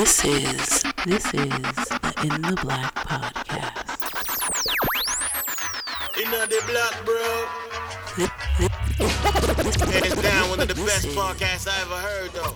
[0.00, 3.90] This is this is the In the Black podcast.
[6.16, 7.46] In the black, bro.
[9.90, 12.54] Hands down, one of the best podcasts I ever heard, though.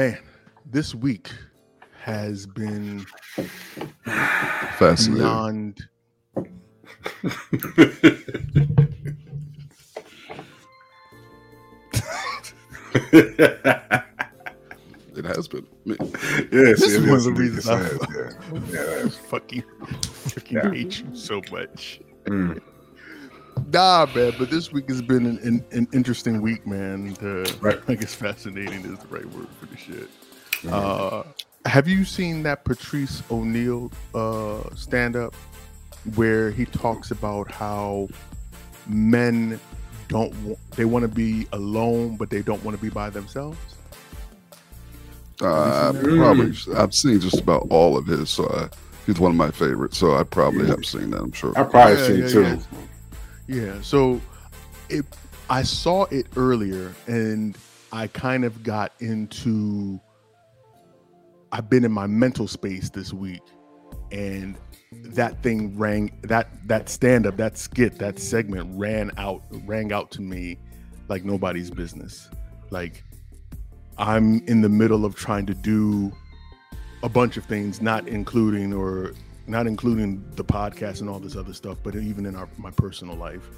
[0.00, 0.16] Man,
[0.64, 1.28] this week
[2.02, 3.04] has been
[4.78, 5.18] Fascinating.
[5.18, 5.88] beyond.
[15.16, 15.66] It has been.
[15.84, 16.00] Yes,
[16.50, 17.80] This is one of the reasons I
[18.70, 19.02] yeah.
[19.02, 19.64] Yeah, fucking
[20.02, 20.70] fucking Yeah.
[20.70, 22.00] hate you so much.
[22.24, 22.60] Mm.
[23.72, 27.14] Nah, man, but this week has been an, an, an interesting week, man.
[27.14, 27.78] The, Right.
[27.88, 30.08] I guess fascinating is the right word for the shit.
[30.62, 30.72] Mhm.
[30.72, 31.22] Uh,
[31.68, 35.34] have you seen that Patrice O'Neal uh, stand up
[36.14, 38.08] where he talks about how
[38.86, 39.60] men
[40.08, 43.58] don't wa- they want to be alone, but they don't want to be by themselves?
[45.42, 46.76] uh, Have you seen probably.
[46.76, 48.30] I've seen just about all of his.
[48.30, 48.68] So I,
[49.06, 49.98] he's one of my favorites.
[49.98, 51.20] So I probably have seen that.
[51.20, 51.52] I'm sure.
[51.58, 52.42] I probably Yeah, seen yeah, it too.
[52.42, 52.58] yeah.
[53.50, 54.20] Yeah, so
[54.88, 55.04] it
[55.50, 57.58] I saw it earlier and
[57.90, 59.98] I kind of got into
[61.50, 63.42] I've been in my mental space this week
[64.12, 64.56] and
[64.92, 70.12] that thing rang that that stand up that skit that segment ran out rang out
[70.12, 70.56] to me
[71.08, 72.30] like nobody's business.
[72.70, 73.02] Like
[73.98, 76.12] i'm in the middle of trying to do
[77.02, 79.12] a bunch of things not including or
[79.50, 83.16] not including the podcast and all this other stuff but even in our my personal
[83.16, 83.48] life.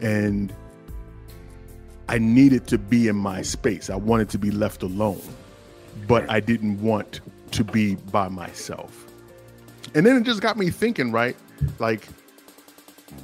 [0.00, 0.52] And
[2.08, 3.90] i needed to be in my space.
[3.90, 5.22] I wanted to be left alone
[6.06, 7.20] but i didn't want
[7.52, 9.06] to be by myself.
[9.94, 11.36] And then it just got me thinking right?
[11.78, 12.06] Like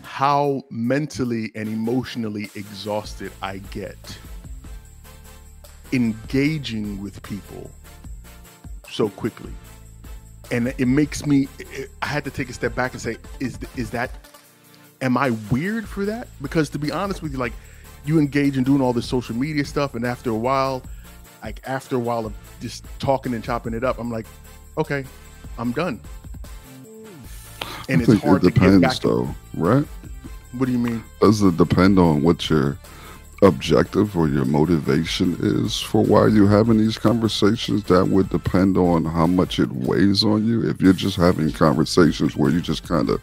[0.03, 4.19] how mentally and emotionally exhausted i get
[5.93, 7.71] engaging with people
[8.89, 9.53] so quickly
[10.53, 13.59] and it makes me it- i had to take a step back and say is
[13.77, 14.11] is that
[15.01, 16.29] am i weird for that?
[16.41, 17.53] Because to be honest with you like
[18.05, 20.83] you engage in doing all this social media stuff and after a while
[21.43, 24.27] like after a while of just talking and chopping it up i'm like
[24.79, 25.05] okay
[25.59, 26.01] i'm done.
[27.89, 29.85] And I it's hard it to get back depends, though, right?
[30.53, 31.03] what do you mean?
[31.21, 32.79] Does it depend on what your
[33.43, 37.85] objective or your motivation is for why you're having these conversations?
[37.85, 40.69] That would depend on how much it weighs on you.
[40.69, 43.21] If you're just having conversations where you just kind of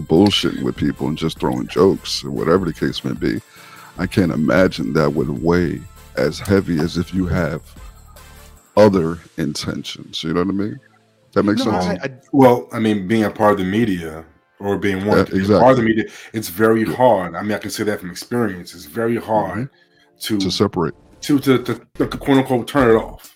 [0.00, 3.40] bullshitting with people and just throwing jokes or whatever the case may be,
[3.96, 5.80] I can't imagine that would weigh
[6.16, 7.62] as heavy as if you have
[8.76, 10.22] other intentions.
[10.24, 10.80] You know what I mean?
[11.32, 12.00] That makes no, sense.
[12.02, 14.24] I, I, Well, I mean, being a part of the media
[14.64, 15.60] or being one Yeah, to be a exactly.
[15.60, 17.34] part of the media, it's very hard.
[17.34, 18.74] I mean, I can say that from experience.
[18.74, 19.68] It's very hard
[20.20, 20.94] to, to separate.
[21.22, 23.34] to, to, to, to quote unquote turn it off.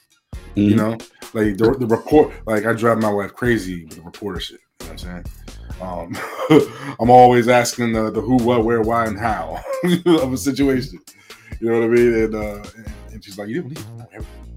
[0.55, 0.77] You Mhm.
[0.77, 0.91] know,
[1.35, 4.59] like the, the report, like I drive my wife crazy with the reporter shit.
[4.81, 5.25] You know what I'm
[6.09, 6.19] saying?
[6.61, 9.61] Um, I'm always asking the, the who, what, where, why, and how
[10.07, 10.99] of a situation.
[11.61, 12.15] You know what I mean?
[12.15, 13.87] And, uh, and, and she's like, you didn't.
[13.99, 14.48] No, everything.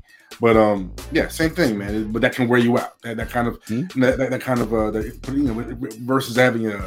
[0.41, 2.11] But um, yeah, same thing, man.
[2.11, 2.99] But that can wear you out.
[3.03, 3.83] That, that kind of Hmm.
[4.01, 5.53] that, that, that kind of uh, that, you know,
[6.01, 6.77] versus having a,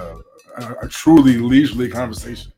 [0.59, 2.53] a, a truly leisurely conversation.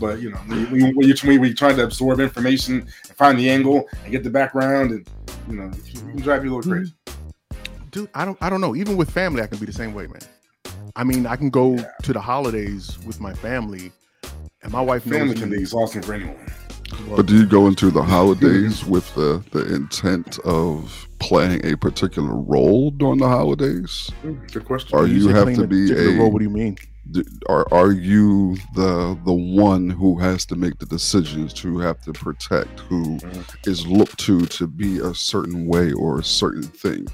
[0.00, 2.82] But you know, when, you, when, you, when, you're, when you're trying to absorb information
[2.82, 5.10] and find the angle and get the background, and
[5.50, 6.92] you know, it can drive you a little crazy.
[7.90, 10.06] dude i don't i don't know even with family i can be the same way
[10.06, 10.20] man
[10.94, 13.90] i mean i can go to the holidays with my family
[14.62, 16.36] and my wife knows Family can me- be exhausting for anyone.
[17.14, 22.34] But do you go into the holidays with the, the intent of playing a particular
[22.34, 24.10] role during the holidays?
[24.52, 24.96] Good question.
[24.98, 26.76] Are when you have to be particular a- role, what do you mean
[27.48, 32.12] Are are you the the one who has to make the decisions to have to
[32.12, 33.66] protect who Mhm.
[33.66, 37.06] is looked to to be a certain way or a certain thing?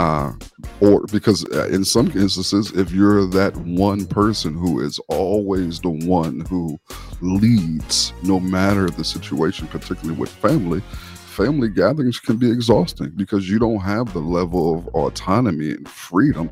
[0.00, 0.32] Uh,
[0.80, 5.90] or because uh, in some instances, if you're that one person who is always the
[5.90, 6.80] one who
[7.20, 13.58] leads, no matter the situation, particularly with family, family gatherings can be exhausting because you
[13.58, 16.50] don't have the level of autonomy and freedom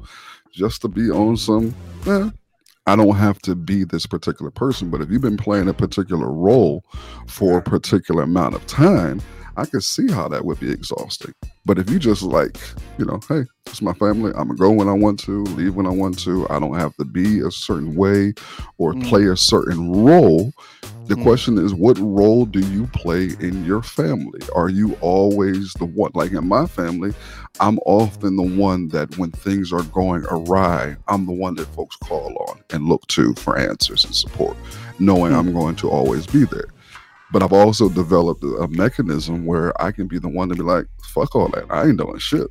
[0.53, 1.75] just to be on some.
[2.07, 2.29] Eh,
[2.87, 6.31] I don't have to be this particular person, but if you've been playing a particular
[6.31, 6.85] role
[7.27, 9.23] for a particular amount of time,
[9.59, 11.35] I could see how that would be exhausting.
[11.67, 12.57] But if you just like,
[12.97, 14.31] you know, hey, it's my family.
[14.37, 16.47] I'm gonna go when I want to, leave when I want to.
[16.49, 18.35] I don't have to be a certain way
[18.79, 19.03] or Mm.
[19.03, 20.53] play a certain role.
[21.09, 21.23] The Mm.
[21.25, 24.41] question is, what role do you play in your family?
[24.55, 26.13] Are you always the one?
[26.15, 27.13] Like in my family,
[27.61, 31.97] I'm often the one that when things are going awry, I'm the one that folks
[31.97, 34.57] call on and look to for answers and support,
[35.01, 35.39] knowing Hmm.
[35.39, 36.69] I'm going to always be there.
[37.31, 40.87] But I've also developed a mechanism where I can be the one to be like,
[41.03, 41.67] fuck all that.
[41.71, 42.49] I ain't doing shit.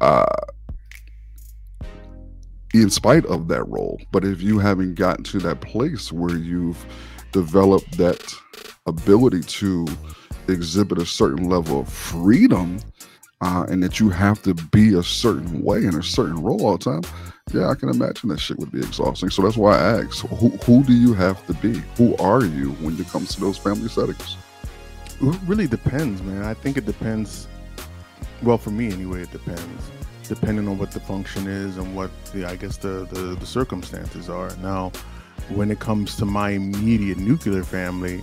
[0.00, 0.24] Uh,
[2.74, 4.00] in spite of that role.
[4.12, 6.84] But if you haven't gotten to that place where you've
[7.32, 8.32] developed that
[8.86, 9.86] ability to
[10.48, 12.78] exhibit a certain level of freedom
[13.40, 16.76] uh, and that you have to be a certain way in a certain role all
[16.76, 17.02] the time,
[17.52, 19.30] yeah, I can imagine that shit would be exhausting.
[19.30, 21.82] So that's why I asked, who, who do you have to be?
[21.96, 24.36] Who are you when it comes to those family settings?
[25.20, 26.44] It really depends, man.
[26.44, 27.48] I think it depends.
[28.42, 29.90] Well, for me anyway, it depends.
[30.28, 34.28] Depending on what the function is and what the, I guess the, the the circumstances
[34.28, 34.54] are.
[34.56, 34.92] Now,
[35.48, 38.22] when it comes to my immediate nuclear family,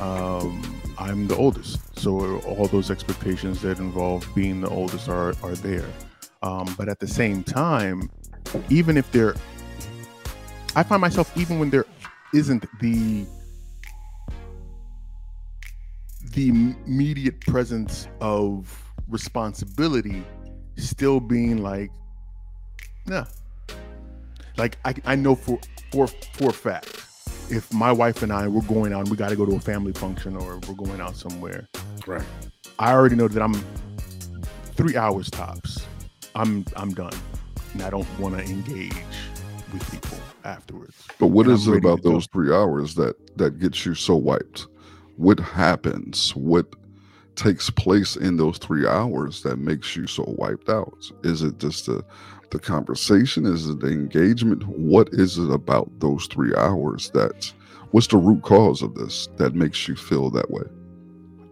[0.00, 5.54] um, I'm the oldest, so all those expectations that involve being the oldest are are
[5.56, 5.90] there.
[6.42, 8.08] Um, but at the same time,
[8.68, 9.34] even if there,
[10.74, 11.86] I find myself even when there
[12.32, 13.26] isn't the
[16.32, 20.22] the immediate presence of responsibility
[20.76, 21.90] still being like
[23.06, 23.24] yeah
[24.58, 25.58] like i, I know for
[25.92, 26.88] for for a fact
[27.48, 29.60] if my wife and i were going out and we got to go to a
[29.60, 31.68] family function or we're going out somewhere.
[32.06, 32.22] Right.
[32.78, 33.54] i already know that i'm
[34.74, 35.86] three hours tops.
[36.34, 37.14] I'm i'm done
[37.76, 38.94] and i don't want to engage
[39.72, 43.94] with people afterwards But what is it about those three hours that that gets you
[43.94, 44.66] so wiped?
[45.16, 46.34] What happens?
[46.36, 46.74] What
[47.36, 50.98] takes place in those three hours that makes you so wiped out?
[51.24, 52.04] Is it just the
[52.50, 53.46] the conversation?
[53.46, 54.66] Is it the engagement?
[54.68, 57.52] What is it about those three hours that
[57.90, 60.64] what's the root cause of this that makes you feel that way?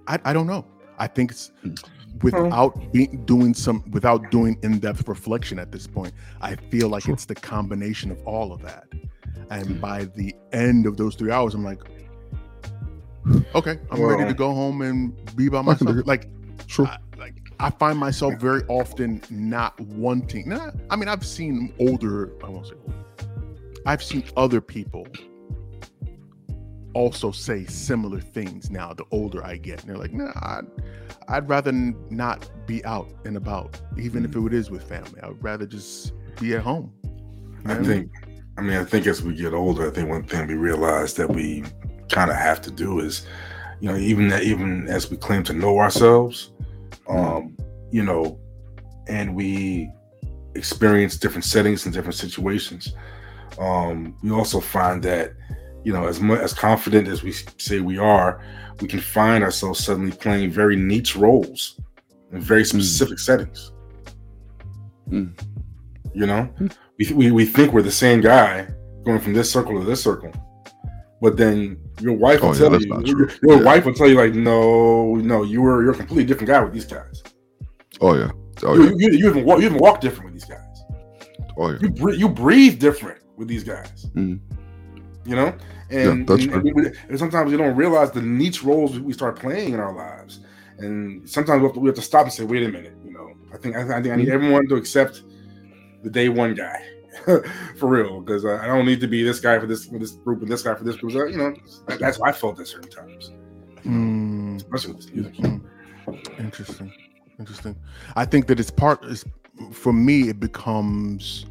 [0.07, 0.65] I, I don't know.
[0.99, 1.75] I think it's hmm.
[2.21, 2.45] Hmm.
[2.45, 6.15] without being doing some without doing in-depth reflection at this point.
[6.41, 8.85] I feel like it's the combination of all of that.
[8.93, 9.53] Hmm.
[9.53, 11.81] And by the end of those three hours, I'm like,
[13.55, 16.07] okay, I'm ready to go home and be by I can dig myself.
[16.07, 16.29] Like.
[16.79, 20.49] I, like I find myself very often not wanting.
[20.49, 22.33] Nah, I mean, I've seen older.
[22.43, 23.05] I won't say older.
[23.87, 25.07] I've seen other people
[26.95, 29.81] also say similar things now the older I get.
[29.81, 30.65] And they're like, nah, I'd,
[31.29, 35.21] I'd rather n- not be out and about, even if it is with family.
[35.23, 36.93] I would rather just be at home.
[37.03, 38.11] You I think,
[38.57, 41.29] I mean, I think as we get older, I think one thing we realize that
[41.29, 41.65] we
[42.11, 43.27] kind of have to do is,
[43.81, 46.53] you know, even that, even as we claim to know ourselves,
[47.09, 47.57] um,
[47.91, 48.39] you know,
[49.09, 49.91] and we
[50.55, 52.95] experience different settings and different situations.
[53.59, 55.33] Um, we also find that,
[55.85, 58.43] you know, as much as confident as we say we are,
[58.81, 61.79] we can find ourselves suddenly playing very niche roles
[62.33, 63.71] in very specific settings.
[65.09, 65.39] Mm.
[66.15, 66.73] You know, Mm.
[66.99, 68.67] we, we we think we're the same guy
[69.05, 70.33] going from this circle to this circle,
[71.21, 73.65] but then your wife will Oh, yeah, tell you, your, your Yeah.
[73.65, 76.73] wife will tell you like, no, no, you were you're a completely different guy with
[76.73, 77.23] these guys.
[78.01, 78.31] Oh yeah.
[78.63, 79.11] Oh you, yeah.
[79.11, 80.77] you, you even walk, you even walk different with these guys.
[81.59, 81.79] Oh yeah.
[81.83, 84.07] You breathe, you breathe different with these guys.
[84.15, 84.41] Mhm.
[85.27, 85.55] You know,
[85.91, 86.63] and, that's and, true.
[86.63, 89.95] we- we- and sometimes we don't realize the niche roles we- start playing in our
[89.95, 90.41] lives,
[90.79, 92.95] and sometimes we have to, we have to stop and say, wait a minute.
[93.05, 94.33] You know, I think I, I think I need Mhm.
[94.33, 95.23] everyone to accept
[96.03, 96.83] the day one guy.
[97.79, 100.43] for real, because I don't need to be this guy for this for this group
[100.43, 101.13] and this guy for this group.
[101.13, 101.55] So, you know,
[101.87, 103.31] that, that's what I felt at certain times,
[103.87, 105.35] Mm, especially with this music.
[105.37, 106.41] mm.
[106.41, 106.93] Interesting.
[107.39, 107.77] Interesting.
[108.17, 109.25] I think that it's part is
[109.73, 111.47] for me it becomes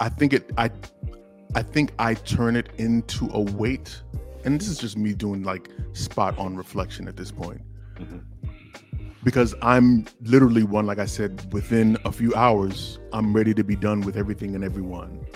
[0.00, 0.70] I think it I
[1.54, 4.02] I think I turn it into a weight.
[4.44, 7.60] And this is just me doing like spot on reflection at this point.
[7.96, 8.22] Mhm.
[9.24, 13.76] Because I'm literally one, like I said, within a few hours, I'm ready to be
[13.76, 15.26] done with everything and everyone.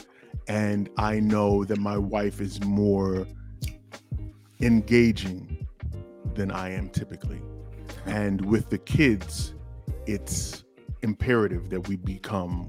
[0.49, 3.27] And I know that my wife is more
[4.61, 5.67] engaging
[6.35, 7.41] than I am typically.
[8.07, 9.55] And with the kids,
[10.07, 10.65] it's
[11.03, 12.69] imperative that we become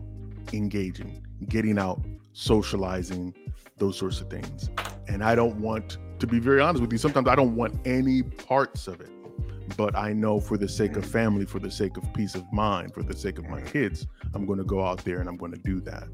[0.51, 3.33] engaging, getting out, socializing,
[3.77, 4.69] those sorts of things.
[5.07, 8.21] And I don't want to be very honest with you, sometimes I don't want any
[8.23, 9.09] parts of it.
[9.77, 11.09] But I know for the sake of mm.
[11.11, 13.71] family, for the sake of peace of mind, for the sake of my mm.
[13.71, 16.07] kids, I'm going to go out there and I'm going to do that.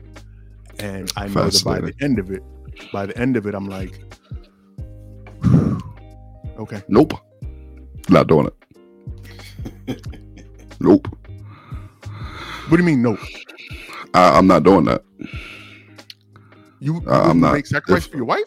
[0.79, 2.43] And I know that by the end of it,
[2.93, 3.99] by the end of it, I'm like,
[6.59, 6.83] Okay.
[6.89, 7.13] Nope.
[8.09, 8.47] Not doing
[9.87, 10.05] it.
[10.79, 11.07] nope.
[12.67, 13.01] What do you mean?
[13.01, 13.19] nope?
[14.13, 15.03] I, I'm not doing that.
[16.79, 18.43] You, you Uh, I'm wouldn't make sacrifice If- for your wife,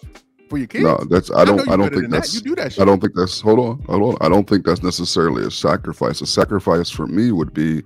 [0.49, 0.85] for your kids.
[0.85, 2.17] No, that's I don't you I don't think than that.
[2.23, 2.73] that's you do that.
[2.73, 2.83] Shit.
[2.83, 4.27] I don't think that's hold on, hold on.
[4.27, 6.21] I don't think that's necessarily a sacrifice.
[6.21, 7.83] A sacrifice for me would be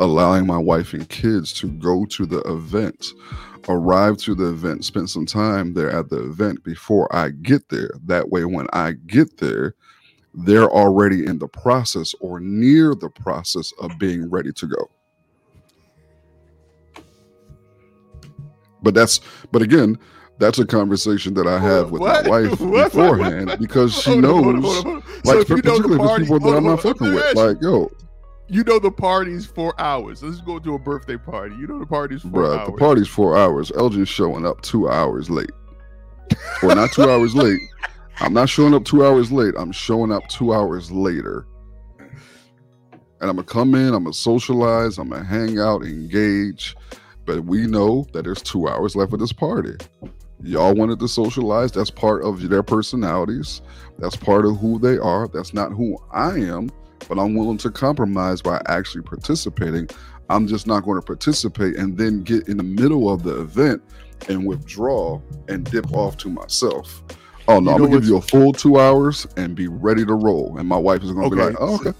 [0.00, 3.06] allowing my wife and kids to go to the event,
[3.68, 7.90] arrive to the event, spend some time there at the event before I get there.
[8.06, 9.74] That way when I get there,
[10.34, 14.90] they're already in the process or near the process of being ready to go.
[18.84, 19.98] But that's but again,
[20.38, 22.24] that's a conversation that I have with What?
[22.26, 22.92] my wife What?
[22.92, 23.58] Beforehand What?
[23.60, 25.12] because she Hold on, hold knows hold on, hold on.
[25.24, 27.34] like so you know the particularly people that I'm not fucking with.
[27.36, 27.90] Like, yo,
[28.48, 30.22] you know the party's four hours.
[30.22, 31.56] Let's go to a birthday party.
[31.56, 32.66] You know the party's four bruh, hours.
[32.66, 33.72] the party's four hours.
[33.76, 35.50] Elgin's showing up two hours late.
[36.62, 37.60] Or not two hours late.
[38.20, 39.54] I'm not showing up two hours late.
[39.56, 41.46] I'm showing up two hours later.
[43.20, 46.76] And I'm gonna come in, I'm gonna socialize, I'm gonna hang out, engage.
[47.24, 49.76] But we know that there's two hours left of this party.
[50.42, 51.72] Y'all wanted to socialize.
[51.72, 53.62] That's part of their personalities.
[53.98, 55.28] That's part of who they are.
[55.28, 56.70] That's not who I am,
[57.08, 59.88] but I'm willing to compromise by actually participating.
[60.28, 63.82] I'm just not going to participate and then get in the middle of the event
[64.28, 67.02] and withdraw and dip off to myself.
[67.46, 70.14] Oh no, You I'm gonna give you a full two hours and be ready to
[70.14, 70.56] roll.
[70.58, 71.92] And my wife is gonna be like, oh, okay.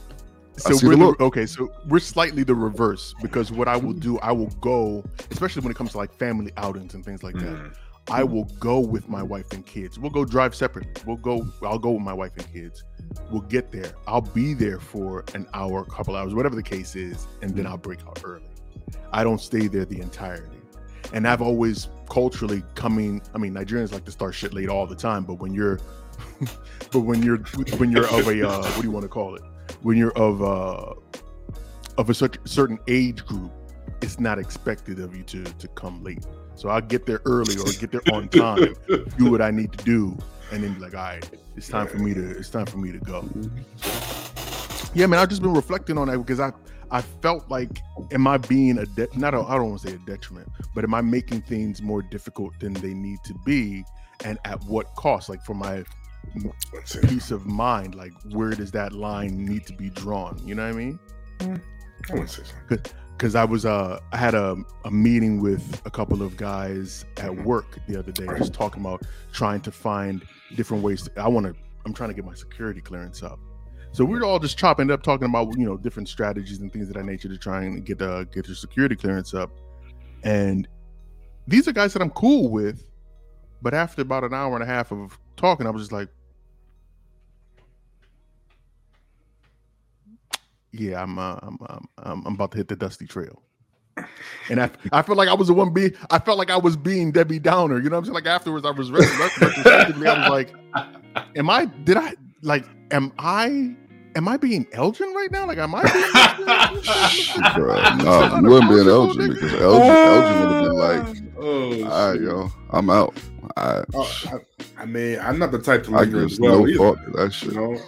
[0.57, 1.47] So we're the okay.
[1.47, 5.73] So we're slightly the reverse because what I will do, I will go, especially when
[5.73, 7.57] it comes to like family outings and things like that.
[7.57, 7.75] Mm.
[8.11, 9.99] I will go with my wife and kids.
[9.99, 10.93] We'll go drive separately.
[11.07, 11.47] We'll go.
[11.63, 12.85] I'll go with my wife and kids.
[13.31, 13.93] We'll get there.
[14.07, 17.67] I'll be there for an hour, a couple hours, whatever the case is, and then
[17.67, 18.45] I'll break out early.
[19.13, 20.59] I don't stay there the entirety.
[21.13, 23.23] And I've always culturally coming.
[23.35, 25.81] I mean, Nigerians like to start shit late all the time, but when you're,
[26.91, 27.39] but when you're
[27.79, 29.43] when you're of a uh, what do you want to call it?
[29.83, 30.95] When you're of uh
[31.97, 33.53] of a cer- certain age group,
[34.03, 36.27] it's not expected of you to to come late.
[36.57, 38.75] So I'll get there early or get there on time,
[39.19, 40.17] do what I need to do,
[40.53, 42.93] and then be like, all right, it's time for me to it's time for me
[42.93, 43.29] to go.
[44.95, 46.53] Yeah, man, I've just been reflecting on that because I
[46.91, 47.81] I felt like
[48.13, 50.95] am I being a de- not I don't want to say a detriment, but am
[50.95, 53.85] I making things more difficult than they need to be,
[54.25, 55.29] and at what cost?
[55.29, 55.85] Like for my.
[57.09, 60.39] Peace of mind, like where does that line need to be drawn?
[60.45, 60.99] You know what I mean?
[61.41, 62.77] I wouldn't say so.
[63.17, 67.31] because I was uh I had a, a meeting with a couple of guys at
[67.31, 67.45] Mhm.
[67.45, 69.03] work the other day, just talking about
[69.33, 70.25] trying to find
[70.57, 71.03] different ways.
[71.05, 71.55] To, I want to.
[71.87, 73.39] I'm trying to get my security clearance up.
[73.93, 76.89] So we are all just chopping up, talking about you know different strategies and things
[76.89, 79.51] of that nature to try and get uh, get your security clearance up.
[80.25, 80.67] And
[81.47, 82.83] these are guys that I'm cool with,
[83.63, 86.09] but after about an hour and a half of talking, I was just like,
[90.73, 93.43] yeah, I'm, uh, I'm, I'm, I'm, I'm about to hit the dusty trail.
[94.51, 96.77] And I, I felt like I was the one being, I felt like I was
[96.77, 97.79] being Debbie Downer.
[97.79, 98.15] You know what I'm saying?
[98.15, 100.53] Like afterwards, I was ret- ret- retrospectively, I was like,
[101.37, 103.77] am I, did I, like, am I,
[104.17, 105.47] am I being Elgin right now?
[105.47, 106.05] Like, am I being
[107.55, 111.07] Bruh, no, you wouldn't be an Elgin because Elgin, Elgin would have been like,
[111.39, 113.17] oh, all right, yo, I'm out.
[113.57, 116.67] I, Oh, I, I mean, I'm not the type to I linger as well no
[116.69, 116.77] either.
[116.79, 117.81] fault to that You know,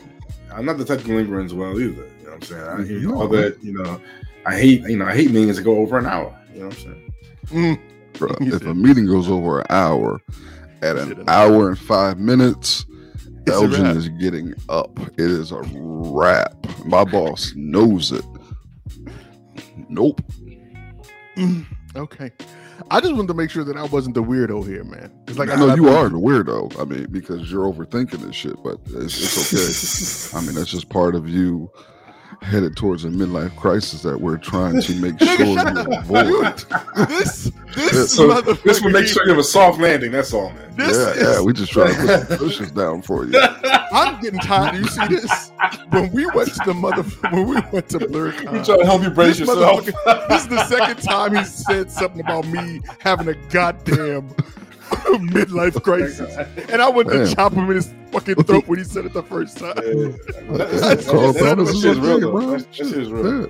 [0.52, 1.87] I'm not the type to linger as well either.
[1.87, 2.62] You know what I'm saying?
[2.62, 3.58] I hate You all that.
[3.62, 4.00] You know,
[4.46, 4.82] I hate.
[4.82, 6.37] You know, I hate meetings that go over an hour.
[6.54, 7.12] You know what I'm saying?
[7.46, 7.80] Mm,
[8.14, 10.20] Bruh, You if said- a meeting goes over an hour,
[10.82, 12.85] at an an hour and five minutes,
[13.46, 14.96] It's Elgin is getting up.
[15.18, 16.54] It is a wrap.
[16.85, 18.25] My boss knows it.
[19.88, 20.20] Nope.
[21.37, 21.64] mm,
[21.96, 22.30] okay.
[22.90, 25.12] I just wanted to make sure that I wasn't the weirdo here, man.
[25.28, 26.78] It's like I know you I- are the weirdo.
[26.80, 30.38] I mean, because you're overthinking this shit, but it's, it's okay.
[30.38, 31.71] I mean, that's just part of you
[32.42, 35.59] headed towards a midlife crisis that we're trying to make sure you
[35.97, 36.64] avoid.
[37.09, 40.12] This, this So this will make sure you have a soft landing.
[40.12, 40.76] That's all, man.
[40.76, 43.33] This Yeah, is, yeah, we just trying to put some pushes down for you.
[43.92, 44.72] I'm getting tired.
[44.74, 45.52] Do You see this?
[45.90, 49.02] When we went to the mother, when we went to We BlurCon, trying to help
[49.02, 49.84] you brace this, yourself.
[49.86, 54.28] motherfucker- this is the second time he said something about me having a goddamn
[55.30, 56.36] midlife crisis,
[56.70, 59.22] and I went to chop him in his fucking throat when he said it the
[59.22, 59.74] first time.
[60.56, 62.30] That's Carl That Thomas shit is is real, though.
[62.32, 62.50] bro.
[62.58, 63.40] That shit is real.
[63.42, 63.46] Yeah.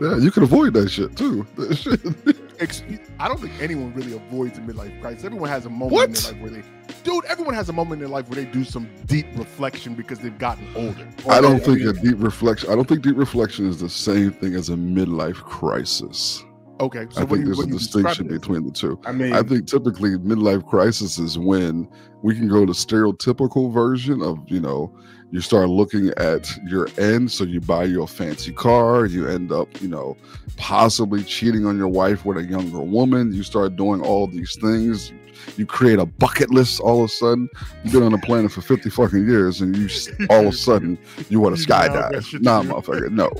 [0.00, 1.46] Yeah, you can avoid that shit too.
[1.56, 3.00] That shit.
[3.18, 5.24] I don't think anyone really avoids a midlife crisis.
[5.24, 6.08] Everyone has a moment What?
[6.08, 6.62] in their life where they,
[7.06, 7.24] dude.
[7.26, 10.36] Everyone has a moment in their life where they do some deep reflection because they've
[10.36, 11.08] gotten older.
[11.28, 12.70] I don't think a deep reflection.
[12.70, 16.44] I don't think deep reflection is the same thing as a midlife crisis.
[16.78, 18.70] Okay, so I what think you, there's what a do you describe distinction between the
[18.70, 19.00] two.
[19.06, 21.88] I mean, I think typically midlife crisis is when
[22.22, 24.92] we can go to stereotypical version of you know
[25.30, 29.80] you start looking at your end, so you buy your fancy car, you end up
[29.80, 30.18] you know
[30.58, 35.12] possibly cheating on your wife with a younger woman, you start doing all these things.
[35.56, 37.48] You create a bucket list all of a sudden.
[37.84, 39.88] You've been on the planet for 50 fucking years and you
[40.30, 42.40] all of a sudden you want to You now got skydive.
[42.40, 43.30] Nah, motherfucker, no.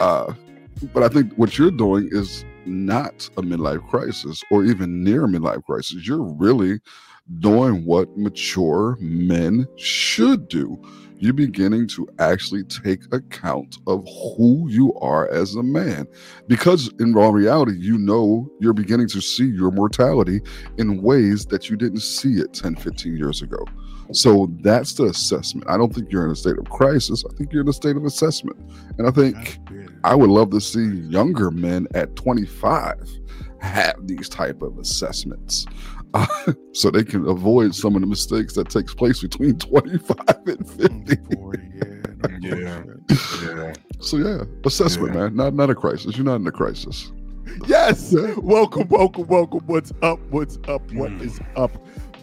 [0.00, 0.34] Uh,
[0.92, 5.28] but I think what you're doing is not a midlife crisis or even near a
[5.28, 6.06] midlife crisis.
[6.06, 6.80] You're really
[7.40, 10.80] doing what mature men should do.
[11.18, 14.06] You're beginning to actually take account of
[14.36, 16.06] who you are as a man.
[16.46, 20.40] Because in all reality, you know you're beginning to see your mortality
[20.78, 23.64] in ways that you didn't see it 10, 15 years ago.
[24.12, 25.68] So that's the assessment.
[25.68, 27.24] I don't think you're in a state of crisis.
[27.28, 28.58] I think you're in a state of assessment.
[28.98, 29.58] And I think
[30.04, 32.94] I would love to see younger men at 25
[33.60, 35.66] have these type of assessments
[36.72, 41.18] so they can avoid some of the mistakes that takes place between 25 and 50.
[42.40, 42.82] Yeah.
[43.42, 43.72] yeah.
[44.00, 45.20] So yeah, assessment, Yeah.
[45.22, 45.36] man.
[45.36, 46.16] Not not a crisis.
[46.16, 47.12] You're not in a crisis.
[47.66, 48.14] Yes.
[48.38, 49.60] Welcome, welcome, welcome.
[49.66, 50.18] What's up?
[50.30, 50.82] What's up?
[50.92, 51.22] What Mm.
[51.22, 51.72] is up?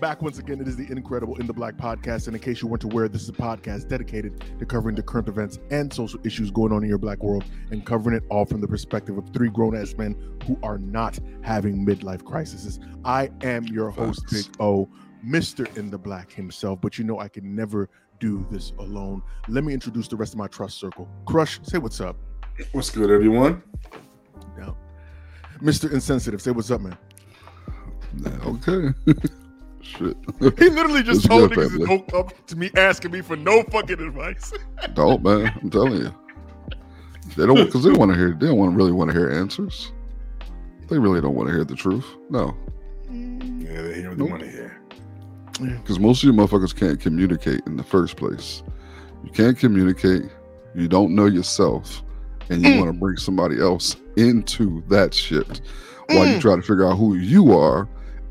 [0.03, 2.27] Back once again, it is the Incredible In the Black podcast.
[2.27, 5.29] And in case you weren't aware, this is a podcast dedicated to covering the current
[5.29, 8.59] events and social issues going on in your black world and covering it all from
[8.59, 10.13] the perspective of three grown ass men
[10.45, 12.81] who are not having midlife crises.
[13.05, 14.89] I am your host, Big O,
[15.25, 15.73] Mr.
[15.77, 17.87] In the Black himself, but you know I can never
[18.19, 19.23] do this alone.
[19.47, 21.07] Let me introduce the rest of my trust circle.
[21.25, 22.17] Crush, say what's up.
[22.73, 23.63] What's good, everyone?
[24.57, 24.75] Now,
[25.61, 25.89] Mr.
[25.93, 26.97] Insensitive, say what's up, man.
[28.45, 28.89] Okay.
[29.83, 30.15] Shit.
[30.57, 34.51] He literally just told niggas don't come to me asking me for no fucking advice.
[34.93, 35.53] Don't man.
[35.61, 36.15] I'm telling you.
[37.35, 38.31] They don't because they want to hear.
[38.39, 39.91] They don't want really want to hear answers.
[40.87, 42.05] They really don't want to hear the truth.
[42.29, 42.55] No,
[43.09, 44.81] Yeah, they hear what they want to hear.
[45.59, 48.63] because most of you motherfuckers can't communicate in the first place.
[49.23, 50.23] You can't communicate.
[50.75, 52.03] You don't know yourself,
[52.49, 52.77] and you Mm.
[52.79, 55.61] want to bring somebody else into that shit
[56.09, 56.41] while you Mm.
[56.41, 57.87] try to figure out who you are,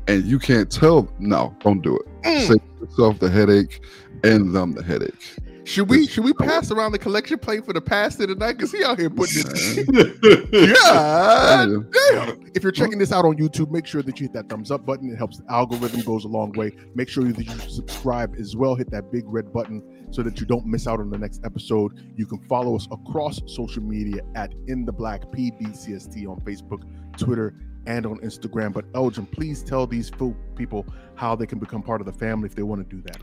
[0.07, 1.07] and you can't tell.
[1.19, 2.21] No, don't do it.
[2.23, 2.47] Mm.
[2.47, 3.81] Save yourself the headache
[4.23, 5.37] and them the headache.
[5.65, 8.59] Should we should we pass around the collection plate for the pastor tonight?
[8.59, 10.21] Cause he out here putting it.
[10.75, 11.77] God Yeah.
[12.11, 12.51] damn.
[12.53, 14.85] If you're checking this out on YouTube, make sure that you hit that thumbs up
[14.85, 15.09] button.
[15.09, 16.71] It helps the algorithm goes a long way.
[16.95, 18.75] Make sure that you subscribe as well.
[18.75, 22.13] Hit that big red button so that you don't miss out on the next episode.
[22.17, 26.83] You can follow us across social media at In the Black PDCST on Facebook,
[27.17, 28.73] Twitter, and on Instagram.
[28.73, 30.11] But Elgin, please tell these
[30.55, 33.17] people how they can become part of the family if they want to do that.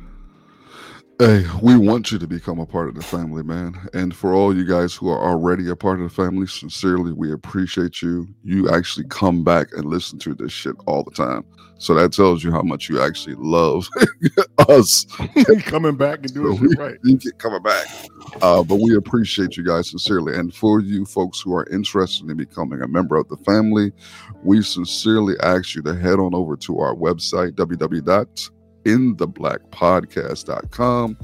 [1.21, 3.79] Hey, we want you to become a part of the family, man.
[3.93, 7.31] And for all you guys who are already a part of the family, sincerely, we
[7.31, 8.27] appreciate you.
[8.43, 11.45] You actually come back and listen to this shit all the time.
[11.77, 13.87] So that tells you how much you actually love
[14.71, 15.05] us.
[15.65, 16.97] Coming back and doing So right.
[17.05, 17.87] You keep coming back.
[18.41, 20.35] Uh, but we appreciate you guys sincerely.
[20.35, 23.93] And for you folks who are interested in becoming a member of the family,
[24.43, 27.57] we sincerely ask you to head on over to our website,
[28.85, 31.19] www.intheblackpodcast.com.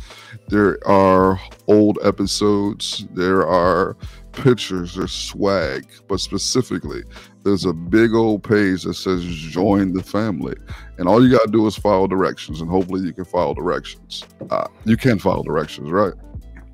[0.49, 3.97] There are old episodes, there are
[4.33, 7.03] pictures, there's swag, but specifically,
[7.43, 10.57] there's a big old page that says join the family.
[10.99, 14.25] And all you got to do is follow directions, and hopefully, you can follow directions.
[14.51, 16.15] Uh, you can follow directions, right?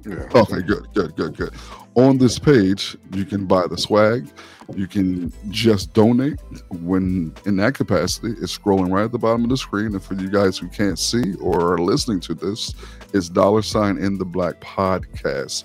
[0.05, 0.27] Yeah.
[0.35, 1.55] Okay, good, good, good, good.
[1.95, 4.27] On this page, you can buy the swag.
[4.75, 8.35] You can just donate when in that capacity.
[8.41, 9.89] It's scrolling right at the bottom of the screen.
[9.89, 12.75] And for you guys who can't see or are listening to this,
[13.13, 15.65] it's dollar sign in the black podcast.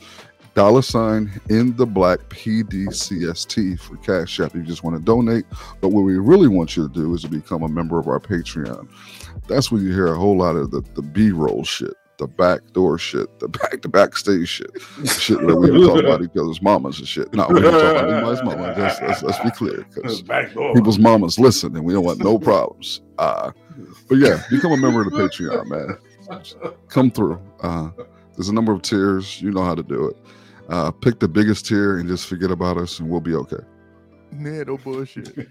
[0.53, 4.47] Dollar sign in the black PDCST for Cash App.
[4.47, 5.45] if You just want to donate.
[5.81, 8.19] But what we really want you to do is to become a member of our
[8.19, 8.89] Patreon.
[9.47, 12.97] That's where you hear a whole lot of the, the B roll shit, the backdoor
[12.97, 14.71] shit, the back to backstage shit,
[15.05, 17.31] shit that we don't talk about each other's mamas and shit.
[17.33, 18.73] No, we don't talk about anybody's mama.
[18.77, 20.21] Let's, let's, let's be clear, because
[20.73, 23.01] people's mamas listen, and we don't want no problems.
[23.19, 23.51] Uh,
[24.09, 25.97] but yeah, become a member of the Patreon, man.
[26.89, 27.39] Come through.
[27.61, 27.89] Uh,
[28.35, 29.41] there's a number of tiers.
[29.41, 30.15] You know how to do it.
[30.69, 33.63] Uh, pick the biggest tier and just forget about us, and we'll be okay.
[34.31, 35.47] Man, no bullshit.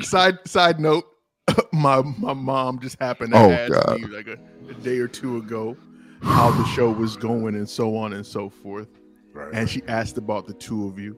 [0.00, 1.04] side side note,
[1.72, 4.00] my my mom just happened to Oh, ask God.
[4.00, 4.38] me like a,
[4.70, 5.76] a day or two ago
[6.22, 8.88] how the show was going and so on and so forth.
[9.32, 9.52] Right.
[9.52, 11.16] And she asked about the two of you.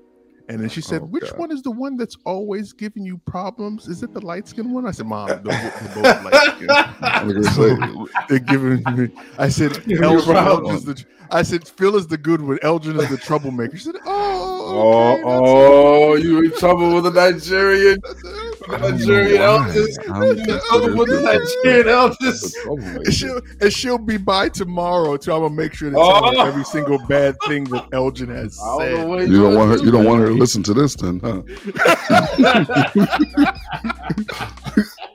[0.48, 1.38] And then she said, Oh, "Which God.
[1.38, 3.86] one is the one that's always giving you problems?
[3.86, 6.70] Is it the light skinned one?" I said, "Mom, they're, both light skinned."
[7.02, 7.76] I'm gonna say,
[8.30, 9.10] They're giving me.
[9.36, 10.84] I said, Elgin, problems.
[10.84, 11.04] The.
[11.30, 12.58] I said, Phil is the good one.
[12.62, 13.76] Elgin is the troublemaker.
[13.76, 18.12] She said, "Oh, Oh, okay, that's oh, oh, you in trouble with the Nigerian, I
[18.12, 19.46] don't know Nigerian why.
[19.46, 19.98] elders.
[20.10, 21.22] I'm You in trouble with the
[21.64, 22.54] Nigerian elders.
[23.06, 25.32] And she'll, and she'll be by tomorrow too.
[25.32, 26.46] I'm gonna make sure to tell Oh.
[26.46, 29.28] every single bad thing that Elgin has I don't said.
[29.30, 29.84] You don't want her.
[29.84, 31.42] You don't want her to listen to this, then, huh?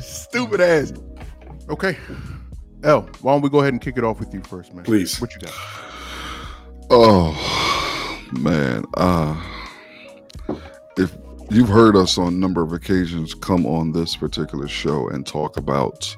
[0.00, 0.92] stupid ass.
[1.68, 1.96] Okay,
[2.82, 3.02] L.
[3.20, 4.84] Why don't we go ahead and kick it off with you first, man?
[4.84, 5.20] Please.
[5.20, 5.52] What you got?
[6.90, 9.61] Oh man, uh if
[11.50, 15.56] you've heard us on a number of occasions come on this particular show and talk
[15.56, 16.14] about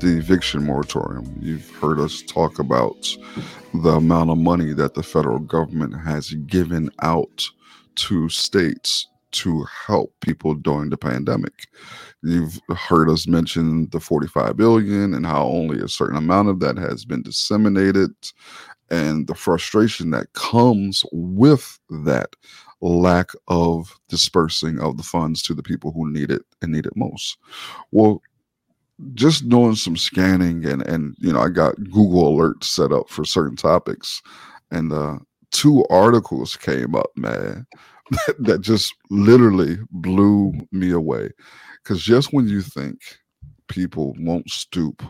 [0.00, 3.16] the eviction moratorium, you've heard us talk about
[3.72, 7.44] the amount of money that the federal government has given out
[7.96, 11.68] to states to help people during the pandemic.
[12.22, 16.78] You've heard us mention the 45 billion and how only a certain amount of that
[16.78, 18.10] has been disseminated
[18.90, 22.30] and the frustration that comes with that
[22.80, 26.96] lack of dispersing of the funds to the people who need it and need it
[26.96, 27.38] most.
[27.90, 28.22] Well,
[29.14, 33.24] just doing some scanning and and you know, I got Google alerts set up for
[33.24, 34.22] certain topics,
[34.70, 35.18] and uh,
[35.50, 37.66] two articles came up, man,
[38.38, 41.30] that just literally blew me away.
[41.82, 43.00] Because just when you think
[43.68, 45.02] people won't stoop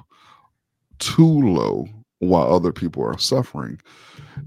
[0.98, 1.86] too low
[2.20, 3.80] while other people are suffering.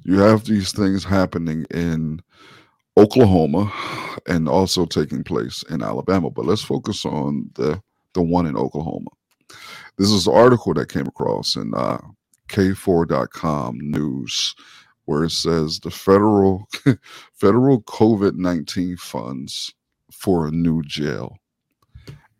[0.03, 2.21] You have these things happening in
[2.97, 3.71] Oklahoma
[4.27, 6.29] and also taking place in Alabama.
[6.29, 7.81] But let's focus on the
[8.13, 9.09] the one in Oklahoma.
[9.97, 11.99] This is an article that came across in uh,
[12.49, 14.55] KFOR.com news
[15.05, 16.67] where it says the federal
[17.33, 19.73] federal COVID nineteen funds
[20.11, 21.37] for a new jail,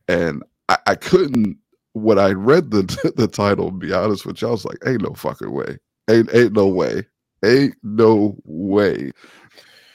[0.07, 1.57] and I, I couldn't
[1.93, 2.83] when I read the
[3.15, 5.77] the title, be honest with you, I was like, ain't no fucking way.
[6.09, 7.03] Ain't ain't no way.
[7.43, 9.11] Ain't no way.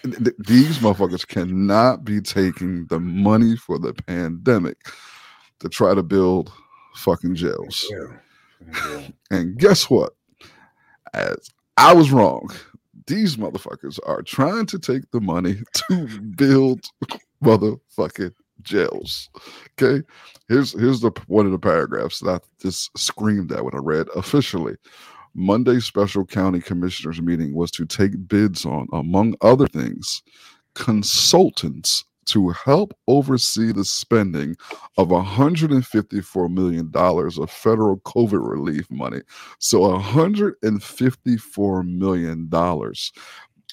[0.05, 4.77] Th- th- These motherfuckers cannot be taking the money for the pandemic
[5.61, 6.53] to try to build
[6.97, 7.91] fucking jails.
[7.91, 9.03] Yeah.
[9.31, 10.15] And guess what?
[11.13, 12.49] As I was wrong.
[13.07, 15.57] These motherfuckers are trying to take the money
[15.91, 16.81] to build
[17.43, 19.29] motherfucking jails.
[19.73, 20.07] Okay.
[20.49, 24.07] Here's here's the one of the paragraphs that I just screamed at when I read
[24.17, 24.77] officially.
[25.35, 30.23] Monday's special county commissioners meeting was to take bids on, among other things,
[30.75, 34.57] consultants to help oversee the spending
[34.97, 39.21] of $154 million of federal COVID relief money.
[39.59, 42.51] So $154 million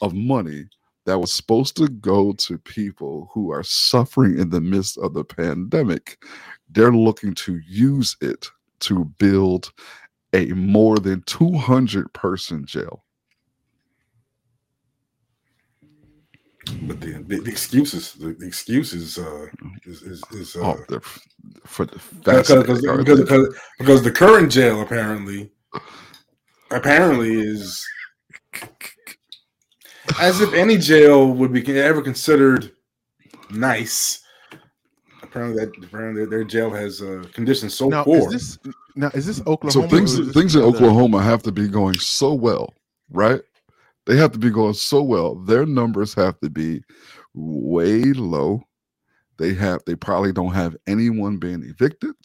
[0.02, 0.66] of money
[1.06, 5.24] that was supposed to go to people who are suffering in the midst of the
[5.24, 6.24] pandemic.
[6.70, 8.48] They're looking to use it
[8.82, 9.72] to build
[10.34, 13.04] a more than 200 person jail.
[16.84, 19.48] But the, the, the excuses, the, the excuses, uh,
[19.84, 21.20] is is, is uh, oh, they're f-
[21.66, 25.52] for the because, because, because, because, because the current jail apparently
[26.70, 27.84] apparently is
[30.20, 32.72] as if any jail would be ever considered
[33.50, 34.24] nice.
[35.24, 38.34] Apparently, that apparently their jail has uh, conditions so now, poor.
[38.34, 39.90] is this now is this Oklahoma?
[39.90, 42.74] so things things in Oklahoma have to be going so well,
[43.10, 43.42] right?
[44.06, 45.36] They have to be going so well.
[45.36, 46.84] Their numbers have to be
[47.34, 48.64] way low.
[49.38, 52.16] They have they probably don't have anyone being evicted.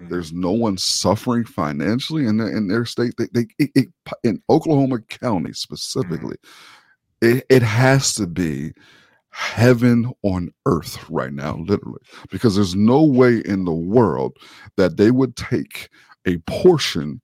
[0.00, 0.08] Mhm.
[0.10, 3.14] There's no one suffering financially in their in their state.
[3.18, 3.88] They, they it, it,
[4.24, 6.36] in Oklahoma County specifically,
[7.20, 8.72] it, it has to be
[9.30, 14.36] heaven on earth right now, literally, because there's no way in the world
[14.76, 15.88] that they would take
[16.26, 17.20] a portion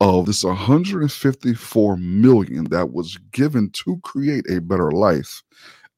[0.00, 5.42] of this 154 million that was given to create a better life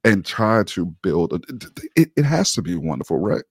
[0.05, 1.65] and try to build a, it,
[1.97, 3.43] it, it has to be wonderful right?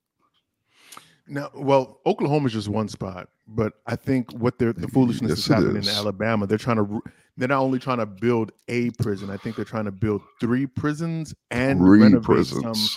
[1.27, 5.37] Now, well, oklahoma is just one spot, but I think what they're the foolishness Yes,
[5.39, 5.87] is happening is.
[5.89, 6.47] in Alabama.
[6.47, 7.01] They're trying to.
[7.37, 9.29] They're not only trying to build a prison.
[9.29, 12.91] I think they're trying to build three prisons and three renovate prisons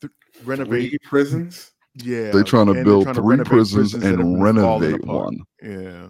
[0.00, 0.08] some.
[0.44, 1.72] Renovate, Three prisons.
[1.96, 2.30] yeah.
[2.30, 6.06] they're trying to and build trying three renovate prisons prisons and renovate one Yeah.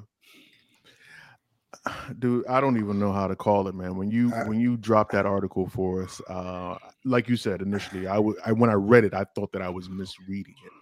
[2.18, 3.96] Dude, I don't even know how to call it, man.
[3.96, 8.07] When you I- when you dropped that article for us, uh, like you said initially,
[8.07, 10.72] I would I when I read it, I thought that I was misreading it.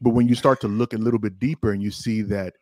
[0.00, 2.54] But when you start to look a little bit deeper and you see that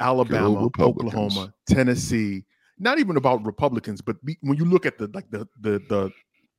[0.00, 2.44] Alabama, Oklahoma, Tennessee,
[2.78, 6.10] not even about Republicans, but be, when you look at the like the the the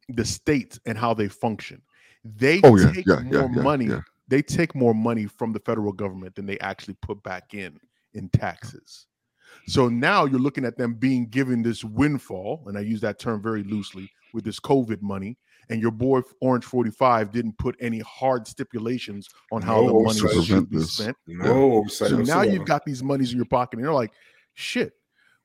[0.09, 1.81] the states and how they function,
[2.23, 3.89] they Oh, yeah, take yeah, more yeah, money.
[4.27, 7.79] They take more money from the federal government than they actually put back in
[8.13, 9.05] in taxes.
[9.67, 13.41] So now you're looking at them being given this windfall, and I use that term
[13.41, 15.37] very loosely with this COVID money.
[15.69, 20.45] And your boy Orange 45 didn't put any hard stipulations on how the money oversight.
[20.45, 20.93] should be this.
[20.93, 21.17] spent.
[21.27, 22.09] No oversight.
[22.09, 24.11] So now you've got these monies in your pocket, and you're like,
[24.53, 24.93] shit,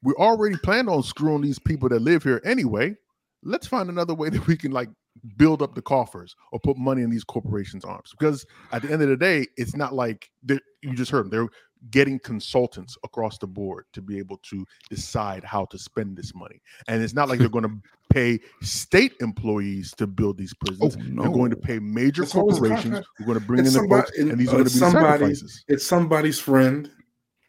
[0.02, 2.94] we already planned on screwing these people that live here anyway.
[3.42, 4.88] Let's find another way that we can like
[5.36, 8.10] build up the coffers or put money in these corporations' arms.
[8.18, 11.30] Because at the end of the day, it's not like they're- you just heard them.
[11.30, 11.48] They're
[11.90, 16.60] getting consultants across the board to be able to decide how to spend this money.
[16.86, 17.76] And it's not like they're going to
[18.12, 20.96] pay state employees to build these prisons.
[20.96, 23.78] Oh, They're going to pay major It's corporations are going to bring It's in the
[23.80, 25.34] somebody- folks, and these are going to be the somebody-
[25.68, 26.90] it's somebody's friend.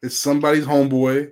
[0.02, 1.32] It's somebody's homeboy.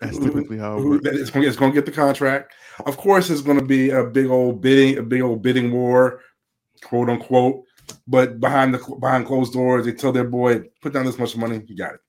[0.00, 1.04] That's typically how it who- works.
[1.04, 2.52] that going, it's going to get the contract.
[2.86, 6.20] Of course, it's going to be a big old bidding, a big old bidding war,
[6.84, 7.64] quote unquote.
[8.06, 11.62] But behind the behind closed doors, they tell their boy, "Put down this much money,
[11.66, 12.00] you got it.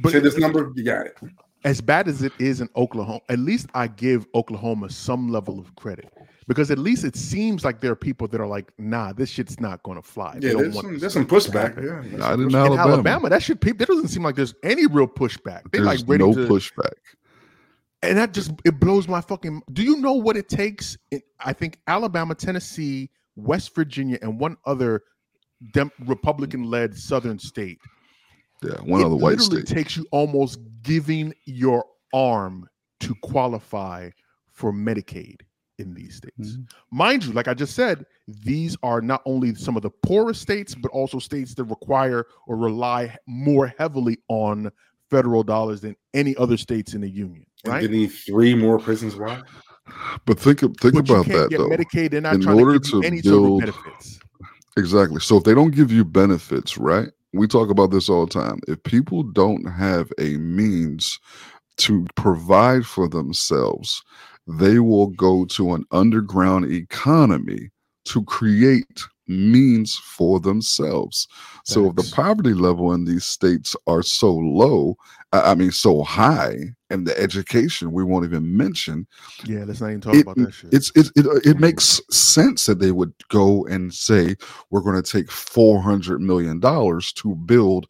[0.00, 1.16] But Say this number, you got it."
[1.64, 5.74] As bad as it is in Oklahoma, at least I give Oklahoma some level of
[5.76, 6.12] credit
[6.46, 9.58] because at least it seems like there are people that are like, nah, this shit's
[9.60, 10.38] not going to fly.
[10.38, 11.76] They Yeah, don't there's want some, there's some pushback.
[11.76, 12.50] Yeah, there's Not some in pushback.
[12.50, 12.92] In Alabama.
[12.92, 15.62] Alabama, that shit, people, there doesn't seem like there's any real pushback.
[15.72, 16.92] They There's like ready no to, pushback.
[18.02, 19.62] and that just it blows my fucking.
[19.72, 20.98] Do you know what it takes?
[21.10, 25.02] in- I think Alabama, Tennessee, West Virginia, and one other
[25.72, 27.78] dem- Republican-led Southern state
[28.64, 29.74] Yeah, one it other white literally state.
[29.76, 32.68] takes you almost giving your arm
[33.00, 34.10] to qualify
[34.52, 35.40] for Medicaid
[35.78, 36.56] in these states.
[36.56, 36.70] Mhm.
[36.92, 40.74] Mind you, like I just said, these are not only some of the poorest states,
[40.74, 44.70] but also states that require or rely more heavily on
[45.10, 47.44] federal dollars than any other states in the union.
[47.64, 47.82] And Right?
[47.82, 49.16] They need three more prisons.
[49.16, 49.42] Why?
[50.24, 51.68] But think think but about that get though.
[51.68, 52.10] Medicaid.
[52.12, 54.20] They're not In trying to order give you to any sort build- of benefits.
[54.76, 55.20] Exactly.
[55.20, 57.10] So if they don't give you benefits, right?
[57.34, 58.60] We talk about this all the time.
[58.68, 61.20] If people don't have a means
[61.78, 64.02] to provide for themselves,
[64.46, 67.70] they will go to an underground economy
[68.06, 71.26] to create means for themselves.
[71.64, 74.96] So if the poverty level in these states are so low,
[75.32, 76.58] I mean so high,
[76.90, 79.06] and the education we won't even mention,
[79.44, 80.72] Yeah, let's not even talk it, about that shit.
[80.72, 84.36] it's it, uh, it it makes sense that they would go and say
[84.70, 87.86] we're going to take 400 million dollars to build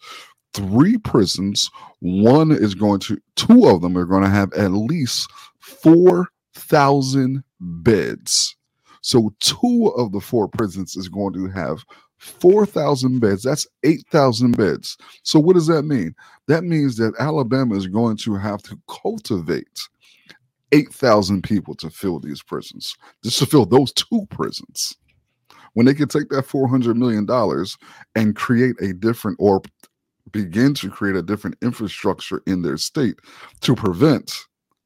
[0.55, 1.70] three prisons
[2.01, 8.57] one is going to two of them are going to have at least 4000 beds
[9.05, 11.85] so two of the four prisons is going to have
[12.19, 13.43] 4000 beds.
[13.45, 14.97] That's 8000 beds.
[15.25, 16.14] So what does that mean?
[16.49, 19.81] That means that alabama is going to have to cultivate
[20.73, 24.97] 8,000 people to fill these prisons, just to fill those two prisons.
[25.75, 27.29] When they can take that $400 million
[28.17, 29.62] and create a different or
[30.33, 33.17] begin to create a different infrastructure in their state
[33.62, 34.33] to prevent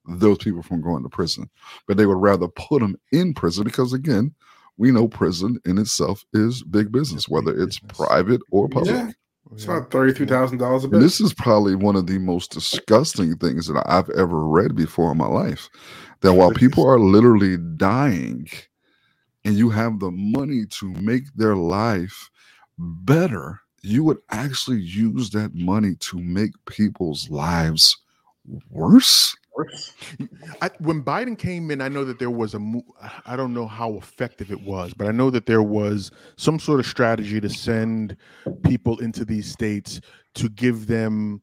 [0.08, 1.48] those people from going to prison.
[1.86, 4.34] But they would rather put them in prison because, again,
[4.76, 8.06] we know prison in itself is big business, big whether it's business.
[8.06, 8.94] private or public.
[8.94, 9.10] Yeah,
[9.52, 11.02] it's about thirty-three thousand dollars a And bed.
[11.02, 15.18] this is probably one of the most disgusting things that I've ever read before in
[15.18, 15.68] my life.
[16.20, 18.48] That while people are literally dying
[19.44, 22.30] and you have the money to make their life
[22.78, 27.96] better, you would actually use that money to make people's lives
[28.70, 29.34] worse.
[30.62, 32.60] I, when Biden came in, I know that there was a,
[33.26, 36.80] I don't know how effective it was, but I know that there was some sort
[36.80, 38.16] of strategy to send
[38.64, 40.00] people into these states
[40.34, 41.42] to give them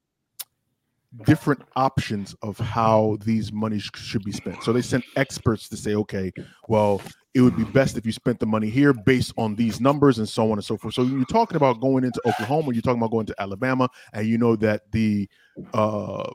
[1.24, 4.64] different options of how these monies should be spent.
[4.64, 6.32] So they sent experts to say, okay,
[6.68, 7.02] well,
[7.34, 10.28] it would be best if you spent the money here based on these numbers and
[10.28, 10.94] so on and so forth.
[10.94, 14.38] So you're talking about going into Oklahoma, you're talking about going to Alabama, and you
[14.38, 15.30] know that the
[15.74, 16.30] uh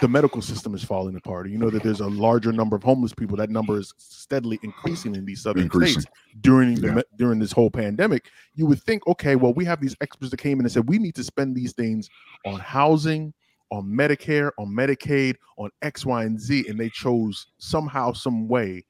[0.00, 1.48] the medical system is falling apart.
[1.48, 3.36] You know that there's a larger number of homeless people.
[3.36, 6.02] That number is steadily increasing in these southern Increasing.
[6.02, 6.94] states during Yeah.
[6.96, 8.28] me- during this whole pandemic.
[8.54, 10.98] You would think, okay, well, we have these experts that came in and said we
[10.98, 12.08] need to spend these things
[12.44, 13.32] on housing,
[13.70, 18.84] on Medicare, on Medicaid, on X, Y, and Z, and they chose somehow, some way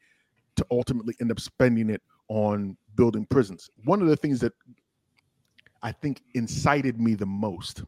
[0.56, 3.70] to ultimately end up spending it on building prisons.
[3.84, 4.52] One of the things that
[5.82, 7.84] I think incited me the most,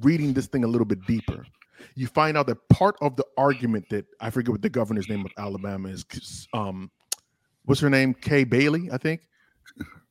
[0.00, 1.44] reading this thing a little bit deeper,
[1.94, 5.24] you find out that part of the argument that I forget what the governor's name
[5.24, 6.90] of Alabama is, um,
[7.64, 8.14] what's her name?
[8.14, 9.22] Kay Bailey, I think.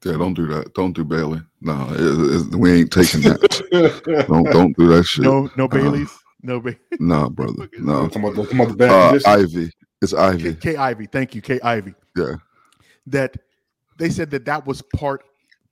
[0.03, 0.73] Yeah, don't do that.
[0.73, 1.41] Don't do Bailey.
[1.61, 4.25] No, it- it- we ain't taking that.
[4.27, 5.23] don't don't do that shit.
[5.23, 5.67] No, no Uh-uh.
[5.67, 6.17] Bailey's.
[6.41, 7.69] No, but No, brother.
[7.77, 8.07] No.
[8.07, 8.89] Talking about, talking about the bad
[9.25, 9.29] Uh.
[9.29, 9.71] Ivy.
[10.01, 10.55] It's Kay, Ivey.
[10.55, 11.05] Kay Ivey.
[11.05, 11.93] Thank you, Kay Ivey.
[12.17, 12.35] Yeah.
[13.05, 13.37] That
[13.99, 15.23] they said that that was part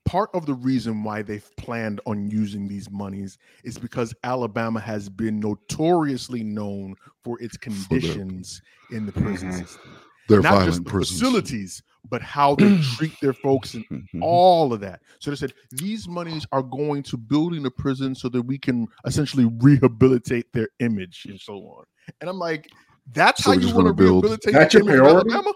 [0.10, 5.08] part of the reason why they've planned on using these monies is because Alabama has
[5.08, 9.60] been notoriously known for its conditions in the prison Mhm.
[9.60, 9.96] system.
[10.28, 11.20] They're Not just violent the prisons.
[11.20, 14.24] facilities, but how they treat their folks and Mhm.
[14.24, 15.02] all of that.
[15.20, 18.88] So they said these monies are going to building a prison so that we can
[19.06, 21.84] essentially rehabilitate their image and so on.
[22.20, 22.68] And I'm like,
[23.14, 25.32] that's So how you want to build- rehabilitate That's your image priority?
[25.34, 25.54] Alabama?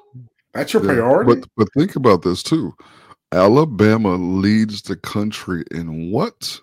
[0.54, 1.42] That's your Yeah, priority.
[1.42, 2.76] But but think about this too.
[3.34, 6.62] Alabama leads the country in what?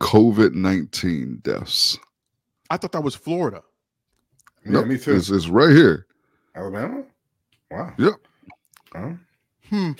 [0.00, 1.98] COVID nineteen deaths.
[2.70, 3.62] I thought that was Florida.
[4.64, 5.14] yeah, Nope, me too.
[5.16, 6.06] It's, it's right here.
[6.54, 7.02] Alabama.
[7.70, 7.92] Wow.
[7.98, 8.14] Yep.
[8.94, 9.12] Huh?
[9.68, 9.92] Hmm.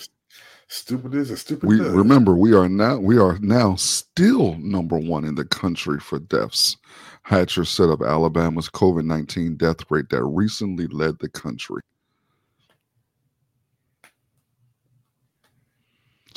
[0.69, 1.69] Stupid is a stupid.
[1.69, 1.93] We does.
[1.93, 6.77] remember we are now we are now still number one in the country for deaths.
[7.23, 11.83] Hatcher set up Alabama's COVID nineteen death rate that recently led the country.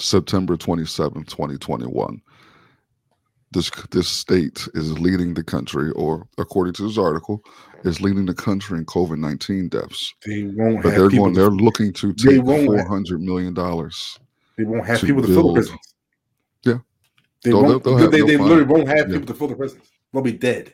[0.02, 2.22] September 27, 2021.
[3.54, 7.42] This this state is leading the country, or according to this article,
[7.84, 10.14] is leading the country in COVID nineteen deaths.
[10.26, 11.26] They won't But have they're people.
[11.26, 11.36] going.
[11.36, 14.18] They're looking to take won't four have- hundred million dollars.
[14.58, 15.80] they won't have to people to fill the prisons.
[16.64, 16.78] Yeah.
[17.44, 17.84] They They'll- won't.
[17.84, 19.18] they'll they have- they, they'll they literally won't have yeah.
[19.18, 19.84] people to fill the prisons.
[20.14, 20.74] They'll be dead.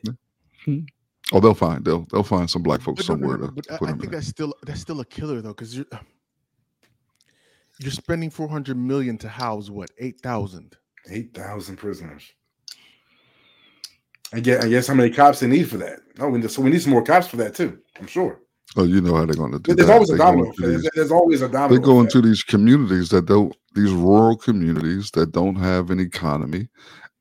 [1.33, 3.51] Oh, they'll find they'll they'll find some black folks But, no, no, somewhere no, to,
[3.53, 4.17] but to I, put I them think in.
[4.19, 5.81] that's still that's still a killer though, because
[7.79, 10.75] you're you're spending four hundred million to house what eight thousand.
[11.09, 12.31] Eight thousand prisoners.
[14.33, 15.99] I guess, I guess how many cops they need for that?
[16.17, 17.79] No, we, so we need some more cops for that too.
[17.99, 18.41] I'm sure.
[18.75, 19.93] Oh, you know how they're going to do There's that.
[19.93, 20.45] always a They go domino.
[20.49, 21.79] into There's, these- there's always a domino.
[21.79, 26.67] They go into these communities that don't, these rural communities that don't have an economy,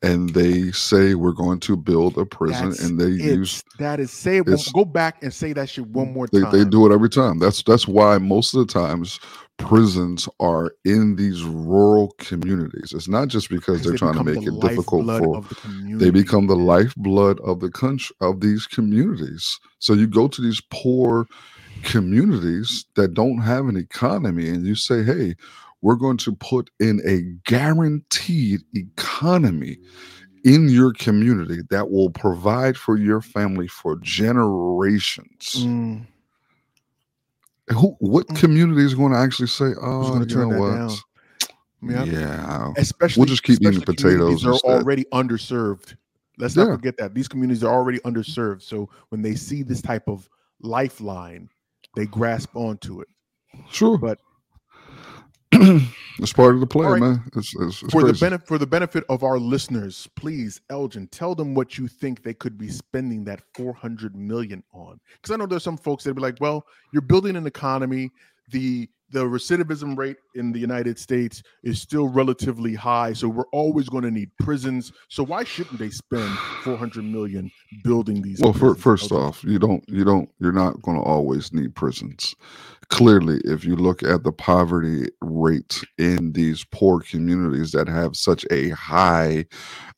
[0.02, 4.10] and they say we're going to build a prison, That's and they use that is
[4.10, 4.46] say it.
[4.48, 6.50] one- Go back and say that shit one more they, time.
[6.50, 7.38] they do it every time.
[7.38, 9.20] That's that's why most of the times
[9.58, 12.92] prisons are in these rural communities.
[12.94, 16.46] It's not just because they're they trying to make it difficult for the they become
[16.46, 19.58] the lifeblood of the country of these communities.
[19.78, 21.26] So you go to these poor
[21.82, 25.34] communities that don't have an economy and you say hey
[25.82, 29.76] we're going to put in a guaranteed economy
[30.44, 35.54] in your community that will provide for your family for generations.
[35.56, 36.06] Mm,
[37.70, 38.36] who what Mm.
[38.36, 40.90] community is going to actually say oh going to turn know that what down?
[42.00, 45.94] I- yeah especially we'll just keep eating potatoes that are already underserved.
[46.38, 46.76] Let's not Yeah.
[46.76, 48.62] forget that these communities are already underserved.
[48.62, 50.28] So when they see this type of
[50.60, 51.48] lifeline,
[51.94, 53.08] they grasp onto it.
[53.70, 54.20] sure But-
[56.18, 57.00] it's part of the play right.
[57.00, 61.06] man it's, it's, it's for the benefit for the benefit of our listeners, please, Elgin,
[61.08, 65.00] tell them what you think they could be spending that 400 million on.
[65.14, 68.10] Because I know there's some folks that be like, well, you're building an economy.
[68.50, 73.88] The the recidivism rate in the United States is still relatively high, so we're always
[73.88, 74.92] going to need prisons.
[75.08, 77.50] So why shouldn't they spend 400 million
[77.84, 78.40] building these?
[78.40, 82.34] Well, prisons, first off, you don't, you don't, you're not going to always need prisons.
[82.88, 88.44] Clearly, if you look at the poverty rate in these poor communities that have such
[88.50, 89.46] a high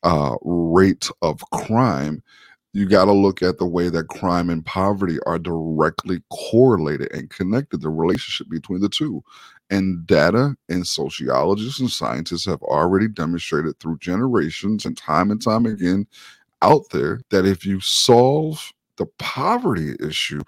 [0.03, 2.23] uh, rate of crime,
[2.73, 7.29] you got to look at the way that crime and poverty are directly correlated and
[7.29, 7.81] connected.
[7.81, 9.23] The relationship between the two,
[9.69, 15.65] and data and sociologists and scientists have already demonstrated through generations and time and time
[15.65, 16.07] again
[16.61, 20.41] out there that if you solve the poverty issue,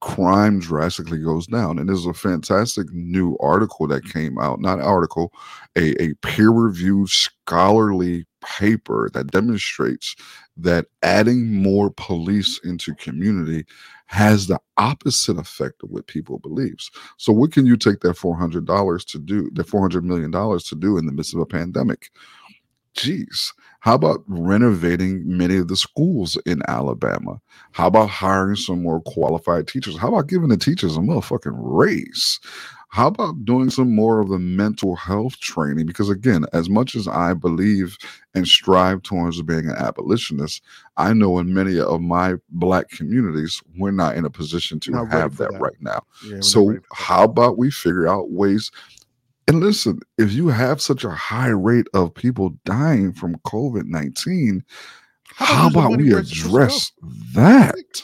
[0.00, 1.78] crime drastically goes down.
[1.78, 5.32] And there's a fantastic new article that came out, not article,
[5.76, 10.14] a, a peer reviewed scholarly paper that demonstrates
[10.56, 13.64] that adding more police into community
[14.06, 16.90] has the opposite effect of what people believes.
[17.16, 21.06] So what can you take that $400 to do, that $400 million to do in
[21.06, 22.10] the midst of a pandemic?
[22.94, 23.52] Jeez.
[23.80, 27.40] how about renovating many of the schools in Alabama?
[27.72, 29.96] How about hiring some more qualified teachers?
[29.96, 32.38] How about giving the teachers a motherfucking raise?
[32.92, 35.86] How about doing some more of the mental health training?
[35.86, 37.96] Because again, as much as I believe
[38.34, 40.62] and strive towards being an abolitionist,
[40.98, 45.38] I know in many of my black communities, we're not in a position to have
[45.38, 45.58] that, that.
[45.58, 46.02] right now.
[46.26, 46.94] Yeah, So ready for that.
[46.94, 48.70] how about we figure out ways?
[49.48, 54.62] And listen, if you have such a high rate of people dying from COVID nineteen,
[55.24, 56.92] How how about about, using money we where it's supposed to address
[57.34, 58.02] that?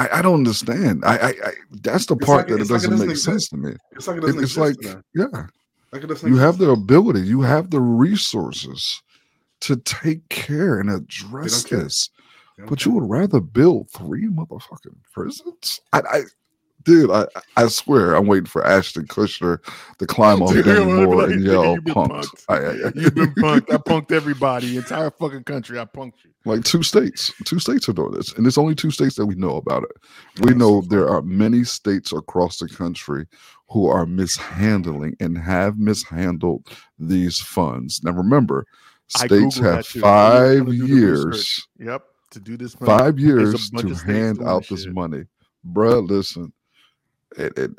[0.00, 1.04] I, I don't understand.
[1.04, 3.08] I, I, I that's the It's part like- that it it's like it doesn't doesn't
[3.08, 3.72] make sense to me.
[3.92, 4.94] It's like it It- doesn't it's like, exist.
[5.14, 5.28] then.
[5.32, 5.46] yeah,
[5.92, 9.02] Like it doesn't you have the ability, you have the resources
[9.60, 12.08] to take care and address this.
[12.68, 15.80] But you would rather build three motherfucking prisons?
[15.94, 16.20] I, I
[16.84, 17.26] dude, I,
[17.56, 19.58] I swear I'm waiting for Ashton Kutcher
[19.98, 20.70] to climb on Demi
[21.02, 22.24] I'm like, and yell you've punked.
[22.24, 22.44] punked.
[22.48, 22.54] I-
[22.88, 23.72] I- You've been punked.
[23.72, 25.78] I punked everybody, entire fucking country.
[25.78, 26.30] I punked you.
[26.44, 29.34] like two states, two states are doing this, and it's only two states that we
[29.34, 29.92] know about it.
[30.42, 33.26] We know there are many states across the country
[33.68, 36.66] who are mishandling and have mishandled
[36.98, 38.02] these funds.
[38.02, 38.66] Now, remember,
[39.06, 40.04] states have that too.
[40.04, 41.68] I was five gonna do the years.
[41.78, 42.02] Yep,
[42.32, 42.80] to do this.
[42.80, 42.98] money.
[42.98, 45.24] five years to hand out this this money,
[45.72, 46.08] bruh.
[46.08, 46.52] Listen,
[47.38, 47.70] it, it,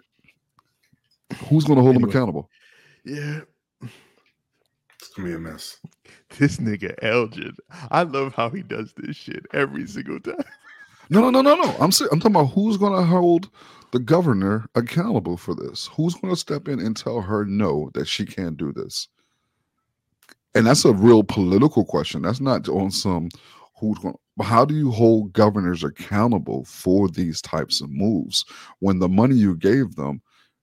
[1.49, 2.09] who's going to hold them Anyway.
[2.09, 2.51] accountable?
[3.05, 3.41] Yeah,
[4.99, 5.77] It's gonna be a mess.
[6.37, 7.55] this nigga Elgin.
[7.91, 10.35] I love how he does this shit every single time.
[11.09, 11.71] No, no, no, no, no.
[11.79, 13.49] I'm I'm talking about who's going to hold
[13.91, 15.89] the governor accountable for this.
[15.95, 19.09] Who's going to step in and tell her no that she can't do this?
[20.55, 22.21] And that's a real political question.
[22.23, 23.29] That's not on some
[23.79, 24.15] who's going.
[24.41, 28.43] But how do you hold governors accountable for these types of moves
[28.79, 30.19] when the money you gave them,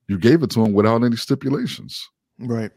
[0.08, 2.08] you gave it to them without any stipulations?
[2.40, 2.72] Right.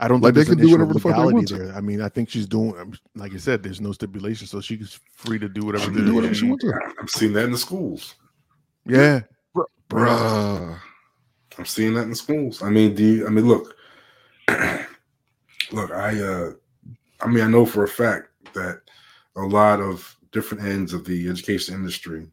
[0.00, 1.56] I don't Like, think they can do whatever the fuck they want to.
[1.58, 1.72] there.
[1.76, 4.98] I mean, I think she's doing, um, like you said, there's no stipulation, so she's
[5.14, 5.84] free to do whatever.
[5.84, 6.72] She do whatever she wants to.
[6.98, 8.16] I'm seeing that in the schools.
[8.86, 9.20] Yeah,
[9.88, 10.80] Bruh.
[11.56, 12.60] I'm seeing that in schools.
[12.60, 13.76] I mean, do you, I mean, look,
[15.70, 16.50] look, I, uh,
[17.20, 18.80] I mean, I know for a fact that
[19.38, 22.28] a lot of different ends of the education industry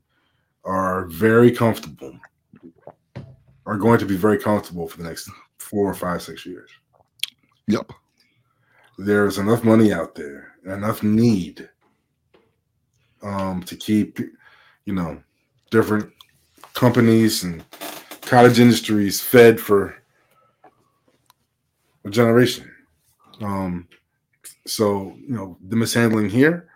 [0.63, 2.17] are very comfortable,
[3.65, 5.29] are going to be very comfortable for the next
[5.59, 6.69] four or five, six years.
[7.67, 7.91] Yep.
[8.97, 11.69] There's enough money out there, enough need,
[13.21, 14.19] um, to keep,
[14.85, 15.21] you know,
[15.71, 16.11] different
[16.73, 17.63] companies and
[18.21, 19.95] cottage industries fed for
[22.05, 22.71] a generation.
[23.41, 23.87] Um,
[24.65, 26.69] so you know the mishandling here,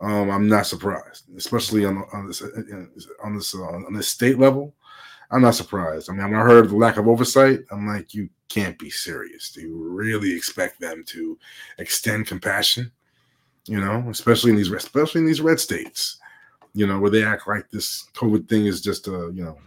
[0.00, 2.48] um, I'm not surprised, especially on on this uh,
[3.22, 4.74] on this uh, on this state level.
[5.30, 6.10] I'm not surprised.
[6.10, 8.90] I mean, when I heard of the lack of oversight, I'm like, you can't be
[8.90, 9.52] serious.
[9.52, 11.38] Do you really expect them to
[11.78, 12.90] extend compassion?
[13.66, 16.18] You know, especially in these especially in these red states,
[16.72, 19.58] you know, where they act like this COVID thing is just a you know,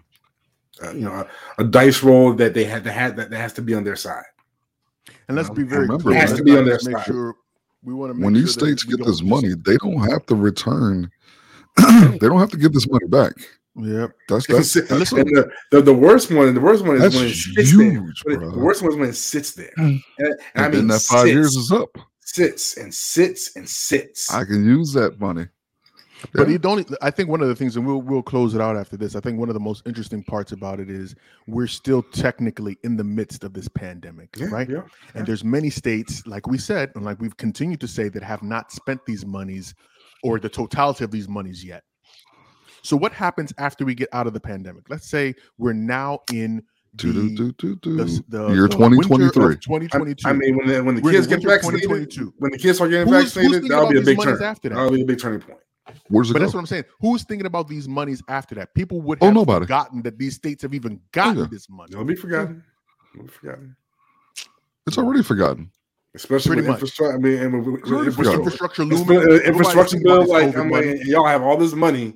[0.84, 3.54] uh, you know, a, a dice roll that they had to have that, that has
[3.54, 4.26] to be on their side.
[5.28, 6.18] and let's Um, be very clear.
[6.18, 7.06] It has to be on their side.
[7.06, 7.36] sure
[7.84, 10.10] we want to make when these that states get don't this just- money, they don't
[10.10, 11.10] have to return.
[11.78, 13.34] they don't have to give this money back.
[13.76, 14.12] Yep.
[14.30, 17.26] That's And that's, and the, the, the worst one, the worst one is that's when
[17.26, 17.92] it sits there.
[17.92, 18.52] huge, When it- bro.
[18.52, 19.72] the worst one is when it sits there.
[19.80, 20.00] Mm.
[20.20, 21.90] And, and I mean, then that five sits, years is up.
[22.22, 24.32] sits and sits and sits.
[24.32, 25.48] I can use that money.
[26.34, 26.54] But Yeah.
[26.54, 26.88] you don't.
[27.02, 29.16] I think one of the things, and we'll we'll close it out after this.
[29.16, 31.16] I think one of the most interesting parts about it is
[31.48, 34.70] we're still technically in the midst of this pandemic, Yeah, right?
[34.70, 34.84] yeah,
[35.16, 38.44] And there's many states, like we said, and like we've continued to say, that have
[38.44, 39.74] not spent these monies
[40.24, 41.84] or the totality of these monies yet.
[42.82, 44.90] So what happens after we get out of the pandemic?
[44.90, 46.64] Let's say we're now in
[46.96, 47.96] Do, do, the, do, do, do.
[47.98, 49.56] the, the Year the winter of 2023.
[49.56, 50.28] 2022.
[50.28, 52.58] I, I mean, when the, when the We're kids the get winter vaccinated, when the
[52.58, 54.42] kids are getting Who's- who's vaccinated, thinking that'll be a big turn.
[54.44, 54.76] after that?
[54.76, 55.60] That'll be a big turning point.
[56.08, 56.46] Where's it But go?
[56.46, 56.86] that's what I'm saying.
[57.02, 58.74] Who's thinking about these monies after that?
[58.74, 59.66] People would Oh, have nobody.
[59.66, 61.48] forgotten that these states have even gotten yeah.
[61.52, 61.90] this money.
[61.92, 62.64] It'll be forgotten.
[63.14, 63.76] It'll be forgotten.
[64.88, 65.72] It's already forgotten.
[66.16, 67.16] Especially Pretty with infrastructure.
[67.16, 68.08] I mean, and with, with, with.
[68.08, 69.18] Infrastructure It's looming.
[69.32, 72.14] uh, infrastructure bill, like I mean, y'all have all this money,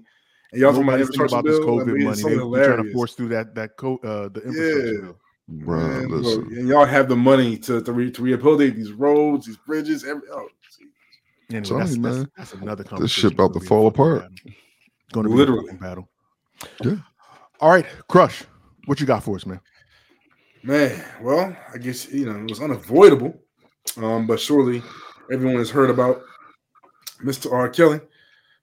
[0.51, 1.79] and y'all talking about infrastructure about this bill.
[1.79, 2.09] I COVID mean, money.
[2.11, 5.01] it's so They, are trying to force through that that co- uh, the infrastructure Yeah.
[5.01, 5.17] bill.
[5.49, 6.57] Bruh, Man, look, listen.
[6.59, 10.03] and y'all have the money to to, re, to rehabilitate these roads, these bridges.
[10.03, 10.47] Every oh,
[11.49, 13.29] Anyway, Telling that's, you, that's, man, that's another this conversation.
[13.29, 14.21] shit about to It's gonna be a fall apart.
[14.21, 14.53] battle.
[15.13, 15.69] Going to be Literally.
[15.71, 16.09] a battle.
[16.83, 16.95] Yeah.
[17.61, 18.43] All right, Crush.
[18.85, 19.61] What you got for us, man?
[20.63, 23.39] Man, well, I guess you know it was unavoidable,
[23.97, 24.81] um, but surely
[25.31, 26.21] everyone has heard about
[27.23, 27.51] Mr.
[27.51, 27.69] R.
[27.69, 28.01] Kelly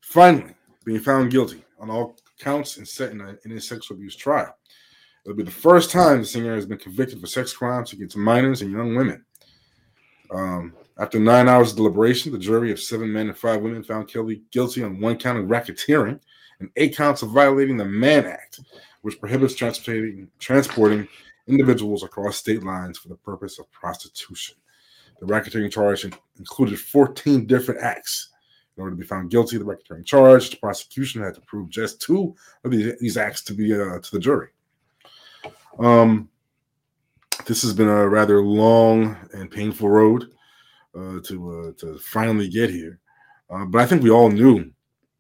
[0.02, 0.54] finally
[0.84, 4.54] being found guilty on all counts and set in, a, in his sexual abuse trial.
[5.24, 8.60] It'll be the first time the singer has been convicted for sex crimes against minors
[8.60, 9.24] and young women.
[10.30, 14.08] Um, after nine hours of deliberation, the jury of seven men and five women found
[14.08, 16.20] Kelly guilty on one count of racketeering
[16.60, 18.60] and eight counts of violating the Mann Act,
[19.02, 21.08] which prohibits transporting transporting
[21.48, 24.56] individuals across state lines for the purpose of prostitution.
[25.20, 26.06] The racketeering charge
[26.38, 28.30] included 14 different acts.
[28.76, 31.70] In order to be found guilty of the racketeering charge, the prosecution had to prove
[31.70, 32.34] just two
[32.64, 34.48] of these, these acts to be uh, to the jury.
[35.78, 36.28] Um,
[37.46, 40.33] this has been a rather long and painful road
[40.96, 43.00] uh, to uh, to finally get here,
[43.50, 44.70] uh, but I think we all knew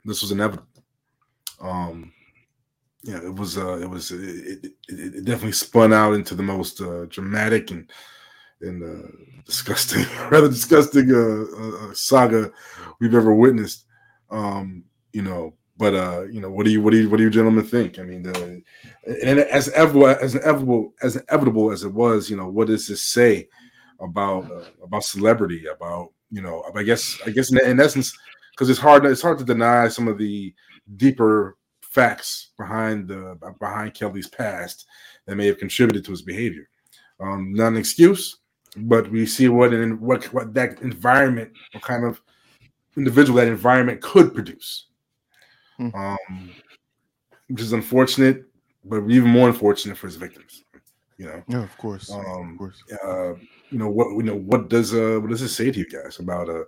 [0.04, 0.68] this was inevitable.
[1.60, 2.12] Um,
[3.02, 6.80] yeah, it was uh, it was it, it, it definitely spun out into the most
[6.80, 7.90] uh, dramatic and
[8.60, 9.08] and uh,
[9.44, 12.50] disgusting, rather disgusting uh, uh, uh, saga
[13.00, 13.84] we've ever witnessed.
[14.30, 17.24] Um, you know, but uh, you know, what do you what do you what do
[17.24, 17.98] you gentlemen think?
[17.98, 18.62] I mean, the
[19.22, 23.02] and as inevitable as inevitable as inevitable as it was, you know, what does this
[23.02, 23.48] say
[24.00, 25.66] about uh, about celebrity?
[25.66, 28.16] About you know, I guess I guess in, in essence,
[28.52, 30.54] because it's hard it's hard to deny some of the
[30.96, 34.86] deeper facts behind the behind Kelly's past
[35.26, 36.68] that may have contributed to his behavior.
[37.20, 38.38] Um, not an excuse,
[38.76, 42.20] but we see what in what what that environment, what kind of
[42.96, 44.86] individual that environment could produce.
[45.76, 45.90] Hmm.
[45.94, 46.50] Um,
[47.48, 48.44] which is unfortunate,
[48.84, 50.64] but even more unfortunate for his victims.
[51.18, 52.10] You know, Yeah, of course.
[52.10, 52.82] um, of course.
[53.04, 53.34] uh,
[53.70, 56.18] you know what you know what does uh what does it say to you guys
[56.18, 56.64] about uh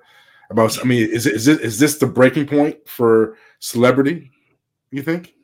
[0.50, 4.30] about I mean is it is it is this the breaking point for celebrity?
[4.90, 5.34] You think?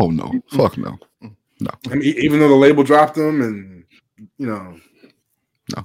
[0.00, 0.98] Oh no, fuck no.
[1.60, 1.70] No.
[1.90, 3.84] I mean, even though the label dropped him, and
[4.36, 4.76] you know,
[5.76, 5.84] no.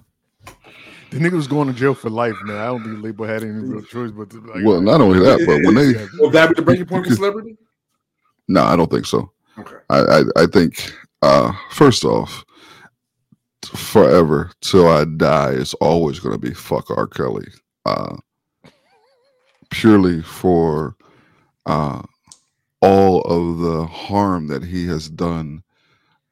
[1.11, 2.57] The nigga was going to jail for life, man.
[2.57, 5.19] I don't think the label had any real choice but to, like, Well, not only
[5.19, 7.55] that, but when they will that be the breaking point for celebrity?
[8.47, 9.31] no, I don't think so.
[9.59, 10.91] Okay, I, I, I think
[11.21, 12.43] uh first off,
[13.69, 17.07] forever till I die, it's always gonna be fuck R.
[17.07, 17.47] Kelly.
[17.85, 18.17] Uh
[19.69, 20.95] purely for
[21.65, 22.01] uh
[22.81, 25.63] all of the harm that he has done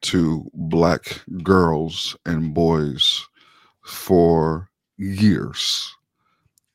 [0.02, 3.26] to black girls and boys
[3.82, 5.94] for years.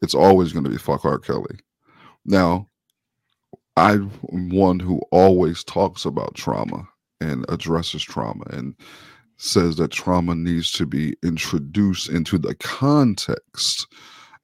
[0.02, 1.20] It's always going to be fuck R.
[1.20, 1.60] Kelly.
[2.26, 2.68] Now,
[3.78, 4.10] I'm
[4.50, 6.88] one who always talks about trauma
[7.22, 8.76] and addresses trauma and
[9.42, 13.88] says that trauma needs to be introduced into the context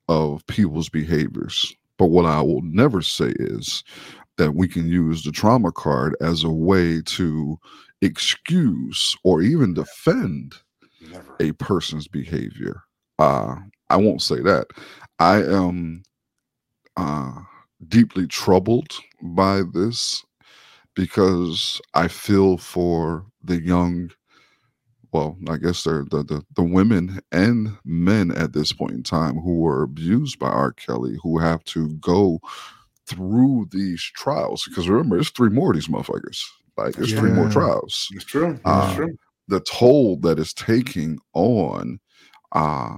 [0.10, 1.74] of people's behaviors.
[1.98, 3.84] But what I will never say is
[4.38, 7.58] that we can use the trauma card as a way to
[8.02, 10.56] excuse or even defend
[11.02, 11.36] never.
[11.40, 12.82] a person's behavior.
[13.20, 13.56] Uh,
[13.90, 14.68] I won't say that.
[15.20, 16.04] I am
[16.98, 17.34] uh,
[17.88, 20.24] deeply troubled by this
[20.96, 24.12] because I feel for the young,
[25.12, 29.36] well, I guess they're the, the, the women and men at this point in time
[29.38, 30.74] who were abused by R.
[30.74, 32.40] Kelly, who have to go
[33.08, 34.66] through these trials.
[34.68, 36.42] Because remember, there's three more of these motherfuckers.
[36.78, 38.52] Like, there's three more trials It's true.
[38.52, 39.18] It's Uh, true.
[39.48, 42.00] the toll that is taking on
[42.54, 42.96] uh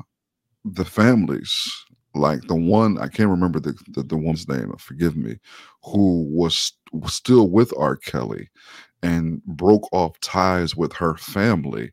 [0.66, 1.72] the families
[2.16, 5.38] like the one i can't remember the the, the one's name forgive me
[5.84, 8.50] who was, was still with r kelly
[9.04, 11.92] and broke off ties with her family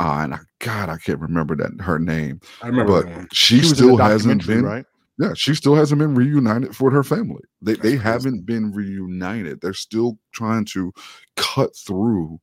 [0.00, 3.64] uh, and I, god i can't remember that her name I remember but she, She
[3.68, 4.86] still hasn't been right.
[5.18, 7.42] yeah, she still hasn't been reunited for her family.
[7.60, 8.02] They That's they crazy.
[8.04, 9.60] haven't been reunited.
[9.60, 10.92] They're still trying to
[11.36, 12.38] cut through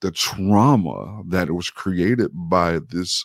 [0.00, 3.24] the trauma that was created by this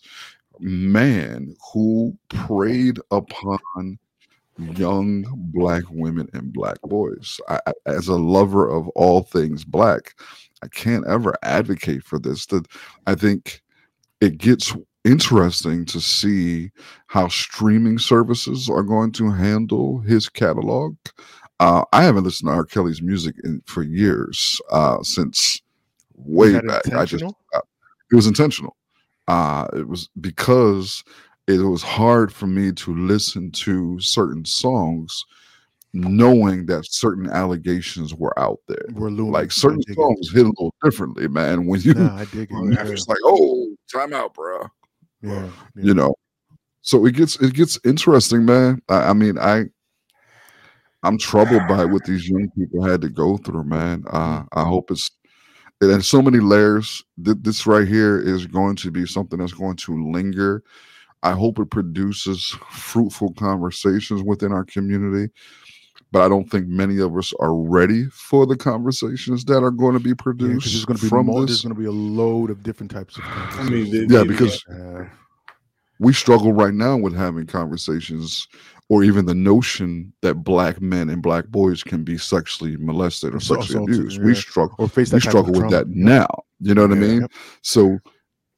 [0.59, 3.99] man who preyed upon
[4.58, 7.39] young black women and black boys.
[7.47, 10.16] I, as a lover of all things black,
[10.64, 12.45] I can't ever advocate for this.
[12.47, 12.68] That
[13.08, 13.62] I think
[14.22, 16.72] it gets interesting to see
[17.08, 20.95] how streaming services are going to handle his catalog.
[21.60, 22.66] Uh, I haven't listened to R.
[22.66, 25.62] Kelly's music in, for years, uh, since
[26.16, 26.91] way back.
[26.93, 27.62] I just uh,
[28.12, 28.76] it was intentional.
[29.28, 31.03] Uh, it was because
[31.48, 35.24] it was hard for me to listen to certain songs,
[35.93, 38.86] knowing that certain allegations were out there.
[38.93, 39.32] We're looming.
[39.32, 40.02] Like certain I dig it.
[40.02, 41.68] songs hit a little differently, man.
[41.68, 42.91] When you, Nah, I dig it.
[42.91, 44.68] it's like, oh, time out, bro
[45.22, 45.84] yeah, yeah.
[45.84, 46.14] you know
[46.82, 49.64] so it gets it gets interesting man I, I mean i
[51.04, 54.91] i'm troubled by what these young people had to go through man uh i hope
[54.91, 55.10] it's
[55.82, 59.78] and so many layers Th- this right here is going to be something that's going
[59.78, 60.64] to linger
[61.26, 65.32] i hope it produces fruitful conversations within our community
[66.11, 69.93] but i don't think many of us are ready for the conversations that are going
[69.93, 71.91] to be produced there's going to be from more, this there's going to be a
[71.91, 73.23] load of different types of.
[73.26, 73.28] I
[73.69, 73.91] mean, conversations.
[73.91, 75.05] the- yeah the- because Uh,
[75.99, 78.47] we struggle right now with having conversations
[78.89, 83.39] or even the notion that black men and black boys can be sexually molested or
[83.39, 84.21] sexually assaulted, abused.
[84.21, 85.78] We struggle or face we that type struggle with trauma.
[85.78, 86.28] that now.
[86.59, 87.21] You know what I mean?
[87.21, 87.32] yep.
[87.61, 87.97] So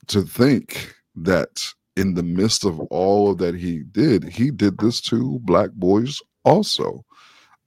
[0.07, 1.61] to think that
[1.97, 6.21] in the midst of all of that he did, he did this to black boys
[6.45, 7.03] also.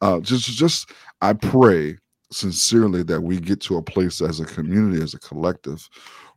[0.00, 1.98] Uh, just just I pray
[2.32, 5.88] sincerely that we get to a place as a community, as a collective,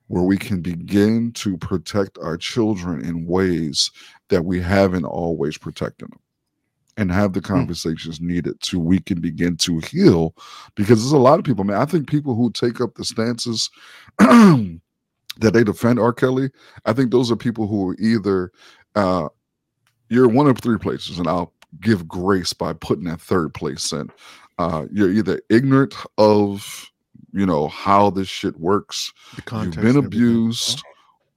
[0.07, 3.91] where we can begin to protect our children in ways
[4.29, 6.19] that we haven't always protected them
[6.97, 10.35] and have the conversations needed so we can begin to heal
[10.75, 13.69] because there's a lot of people man i think people who take up the stances
[15.39, 16.13] that they defend R.
[16.13, 16.49] Kelly,
[16.85, 18.51] I think those are people who are either
[18.95, 19.29] uh,
[20.09, 24.09] you're one of three places, and I'll give grace by putting that third place in.
[24.59, 26.89] Uh, you're either ignorant of
[27.31, 30.05] you know how this shit works, The you've been and everything.
[30.05, 30.83] abused,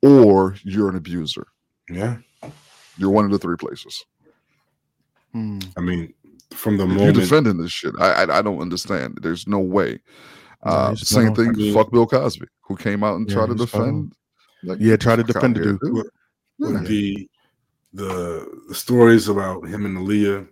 [0.02, 1.46] or you're an abuser.
[1.88, 2.18] Yeah.
[2.98, 4.04] You're one of the three places.
[5.32, 5.58] Hmm.
[5.76, 6.12] I mean,
[6.50, 9.18] from the If you're defending this shit, I, I I don't understand.
[9.22, 10.00] There's no way.
[10.62, 11.72] Uh, he's same thing.
[11.72, 13.88] Fuck Bill Cosby, who came out and Yeah, tried to he's spot on.
[13.88, 14.12] defend.
[14.64, 15.80] Like, Yeah, get try to defend the dude.
[15.92, 16.10] with
[16.58, 16.82] Yeah.
[16.82, 17.30] the
[17.94, 20.46] the the stories about him and Aaliyah,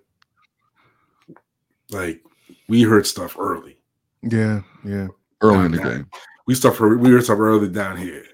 [1.90, 2.22] like
[2.68, 3.78] we heard stuff early.
[4.22, 5.08] Yeah, yeah.
[5.42, 5.90] Early in the Nah, nah.
[5.90, 6.06] game.
[6.46, 8.24] We stuff heard we heard stuff early down here,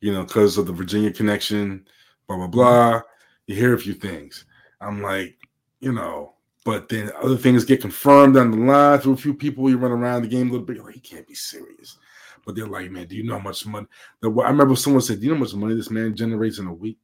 [0.00, 1.86] you know, because of the Virginia connection,
[2.26, 2.92] blah blah blah.
[2.92, 3.06] Mm-hmm.
[3.48, 4.44] You hear a few things.
[4.80, 5.36] I'm like,
[5.80, 9.68] you know, but then other things get confirmed down the line through a few people.
[9.70, 11.98] You run around the game a little bit, you're like he can't be serious.
[12.44, 13.86] But they're like, man, do you know how much money?
[14.20, 16.66] The, I remember someone said, do you know how much money this man generates in
[16.66, 16.98] a week?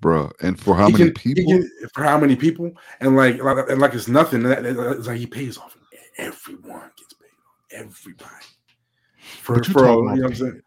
[0.00, 1.44] Bro, And for how He many can- people?
[1.44, 2.70] can- for how many people?
[3.00, 4.44] And like, like, and like it's nothing.
[4.46, 5.76] It's like he pays off.
[6.18, 7.26] Everyone gets paid.
[7.26, 7.70] off.
[7.72, 8.44] Everybody.
[9.42, 10.60] For, But you for talking you know what I'm saying?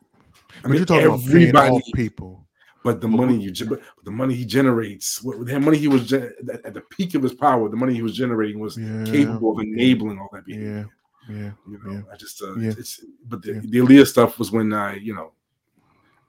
[0.63, 1.69] I mean, you're talking about everybody.
[1.69, 2.47] off people.
[2.83, 6.33] But the money you, but the money he generates, the money he was at
[6.63, 9.59] at the peak of his power, the money he was generating was Yeah, capable of
[9.65, 10.77] enabling all that behavior.
[10.77, 10.83] yeah,
[11.29, 11.51] yeah.
[11.69, 12.01] You know, Yeah.
[12.11, 12.71] I just, uh, Yeah.
[12.77, 13.59] it's, but the, Yeah.
[13.63, 15.31] the Aaliyah stuff was when I, you know,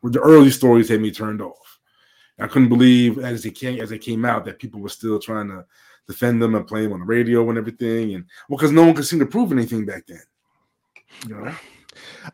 [0.00, 1.78] when the early stories had me turned off.
[2.40, 5.48] I couldn't believe as they came as they came out that people were still trying
[5.48, 5.64] to
[6.06, 8.94] defend them and play them on the radio and everything, and well, because no one
[8.94, 10.22] could seem to prove anything back then.
[11.26, 11.56] You know, I,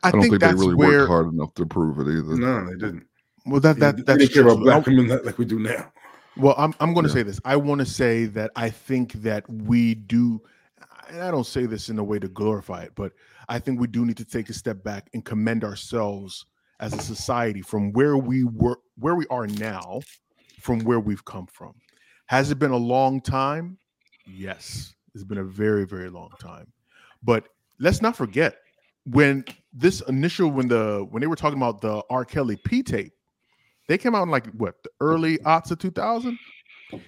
[0.02, 0.98] I don't think, think, they really where.
[0.98, 2.36] worked hard enough to prove it either.
[2.36, 3.06] no, they didn't.
[3.46, 5.58] Well, that They- that they that's didn't care about black I- women like we do
[5.58, 5.90] now.
[6.36, 7.14] Well, I'm I'm going to Yeah.
[7.14, 7.40] say this.
[7.46, 10.42] I want to say that I think that we do,
[11.10, 13.12] and I don't say this in a way to glorify it, but
[13.48, 16.46] I think we do need to take a step back and commend ourselves
[16.80, 20.00] as a society from where we were, where we are now,
[20.60, 21.74] from where we've come from.
[22.26, 23.78] Has it been a long time?
[24.26, 26.72] Yes, it's been a very very long time.
[27.22, 27.48] But
[27.78, 28.56] let's not forget
[29.06, 32.24] when this initial when the when they were talking about the R.
[32.24, 33.12] Kelly P tape
[33.86, 36.38] they came out in like what the early aughts of 2000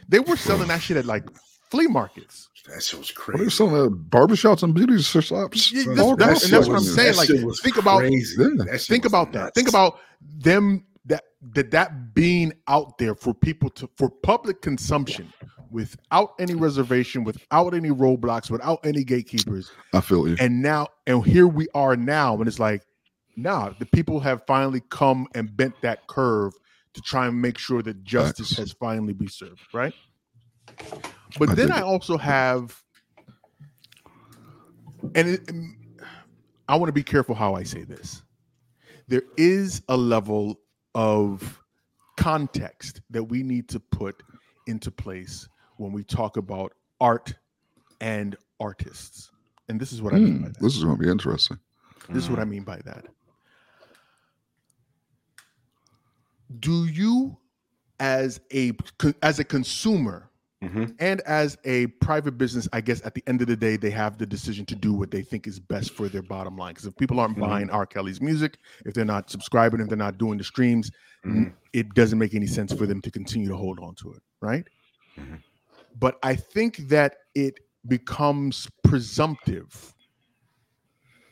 [0.08, 1.24] they were selling that shit at like
[1.70, 3.50] flea markets That shit was What are they crazy.
[3.50, 5.30] selling at barbershops and beauty shops?
[5.32, 7.60] Uh, yeah, Son, that's- All that and that's what I'm saying, that like, shit was
[7.60, 8.36] think about- crazy.
[8.42, 8.48] Yeah.
[8.64, 13.14] That shit think was about that think about them that that that being out there
[13.14, 15.32] for people to for public consumption
[15.70, 20.36] without any reservation without any roadblocks without any gatekeepers I feel you.
[20.40, 22.82] and now and here we are now and it's like
[23.36, 26.54] nah the people have finally come and bent that curve
[26.94, 28.58] to try and make sure that justice Facts.
[28.58, 29.92] has finally been served right
[31.38, 32.82] but I then i also have
[35.14, 35.50] and it,
[36.68, 38.22] i want to be careful how i say this.
[39.08, 40.58] There is a level
[40.94, 41.62] of
[42.16, 44.20] context that we need to put
[44.66, 47.32] into place when we talk about art
[48.00, 49.30] and artists.
[49.68, 50.60] And this is what i mean by Hmm, that.
[50.60, 51.58] this is going to be interesting.
[52.10, 53.04] this is what I mean by that.
[56.60, 57.36] Do you,
[58.00, 58.72] as a
[59.22, 60.30] as a consumer
[60.62, 60.94] Mhm.
[61.00, 64.16] and as a private business, I guess at the end of the day, they have
[64.16, 66.72] the decision to do what they think is best for their bottom line.
[66.72, 67.40] Because if people aren't Mhm.
[67.40, 67.84] buying R.
[67.84, 70.90] Kelly's music, if they're not subscribing, if they're not doing the streams,
[71.24, 71.52] Mhm.
[71.74, 74.66] it doesn't make any sense for them to continue to hold on to it, right?
[75.18, 75.42] Mhm.
[75.98, 79.94] But I think that it becomes presumptive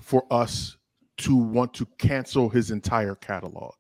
[0.01, 0.77] for us
[1.17, 3.75] to want to cancel his entire catalog.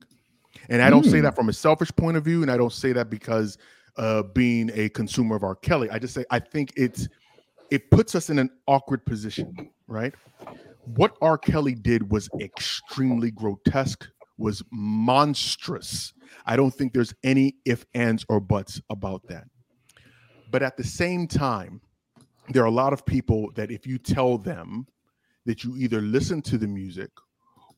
[0.70, 2.92] And I don't say that from a selfish point of view, and I don't say
[2.92, 3.58] that because
[3.96, 5.54] uh, being a consumer of R.
[5.54, 5.88] Kelly.
[5.90, 7.08] I just say I think it's
[7.70, 10.14] it puts us in an awkward position, right?
[10.96, 11.38] What R.
[11.38, 16.12] Kelly did was extremely grotesque, was monstrous.
[16.46, 19.44] I don't think there's any if, ands, or buts about that.
[20.50, 21.80] But at the same time,
[22.50, 24.86] there are a lot of people that if you tell them
[25.46, 27.10] that you either listen to the music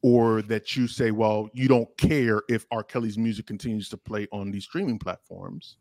[0.02, 2.82] or that you say, well, you don't care if R.
[2.82, 5.76] Kelly's music continues to play on these streaming platforms,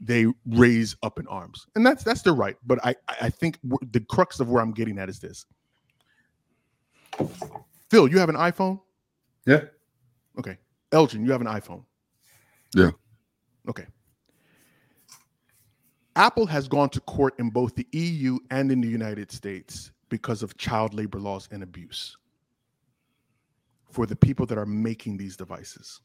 [0.00, 2.56] they raise up in arms, and that's that's their right.
[2.66, 3.58] But I I think
[3.90, 5.46] the crux of where I'm getting at is this.
[7.90, 8.80] Phil, you have an iPhone?
[9.46, 9.62] Yeah.
[10.38, 10.56] Okay.
[10.92, 11.84] Elgin, you have an iPhone?
[12.74, 12.90] Yeah.
[13.68, 13.86] Okay.
[16.16, 20.42] Apple has gone to court in both the EU and in the United States because
[20.42, 22.16] of child labor laws and abuse
[23.90, 26.00] for the people that are making these devices.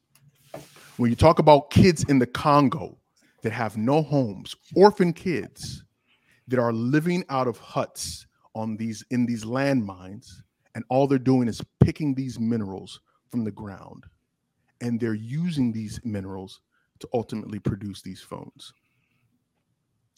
[0.97, 2.97] When you talk about kids in the Congo
[3.43, 5.83] that have no homes, orphan kids
[6.47, 8.25] that are living out of huts
[8.55, 10.27] on these in these landmines,
[10.75, 14.05] and all they're doing is picking these minerals from the ground.
[14.81, 16.59] and they're using these minerals
[16.99, 18.73] to ultimately produce these phones.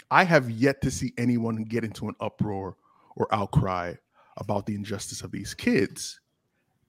[0.10, 2.76] I have yet to see anyone get into an uproar
[3.16, 3.94] or outcry
[4.38, 6.20] about the injustice of these kids,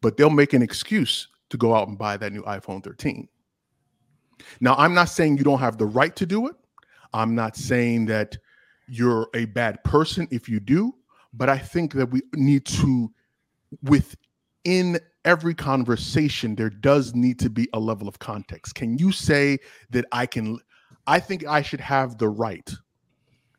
[0.01, 3.29] but they'll make an excuse to go out and buy that new iPhone 13.
[4.61, 6.57] Now, I'm not saying you don't have the right to do it.
[7.13, 8.37] I'm not saying that
[8.89, 10.95] you're a bad person if you do,
[11.33, 13.13] but I think that we need to,
[13.83, 18.75] within every conversation, there does need to be a level of context.
[18.75, 19.59] Can you say
[19.91, 20.59] that I can?
[21.07, 22.71] I think I should have the right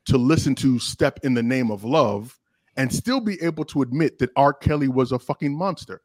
[0.05, 2.39] to listen to Step in the Name of Love
[2.77, 4.53] and still be able to admit that R.
[4.53, 6.01] Kelly was a fucking monster.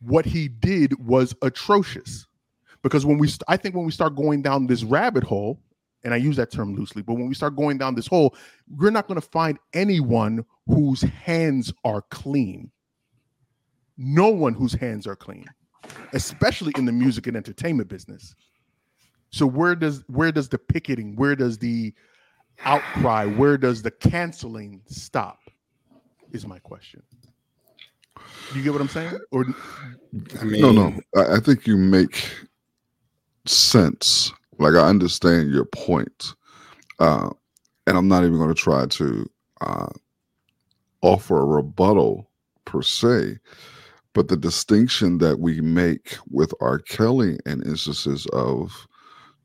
[0.00, 2.26] What he did was atrocious.
[2.84, 5.58] Because when we, st- I think when we start going down this rabbit hole,
[6.04, 8.36] and I use that term loosely, but when we start going down this hole,
[8.76, 12.70] we're not going to find anyone whose hands are clean.
[13.96, 15.46] No one whose hands are clean,
[16.12, 18.34] especially in the music and entertainment business.
[19.30, 21.94] So where does where does the picketing, where does the
[22.66, 25.38] outcry, where does the canceling stop?
[26.32, 27.02] Is my question.
[28.54, 29.18] You get what I'm saying?
[29.30, 29.46] Or
[30.38, 31.00] I mean, no, no.
[31.16, 32.30] I, I think you make
[33.46, 34.32] sense.
[34.58, 36.34] Like I understand your point,
[36.98, 37.30] uh,
[37.86, 39.30] and I'm not even going to try to
[39.60, 39.88] uh,
[41.02, 42.30] offer a rebuttal
[42.64, 43.38] per se.
[44.12, 46.78] But the distinction that we make with R.
[46.78, 48.86] Kelly and instances of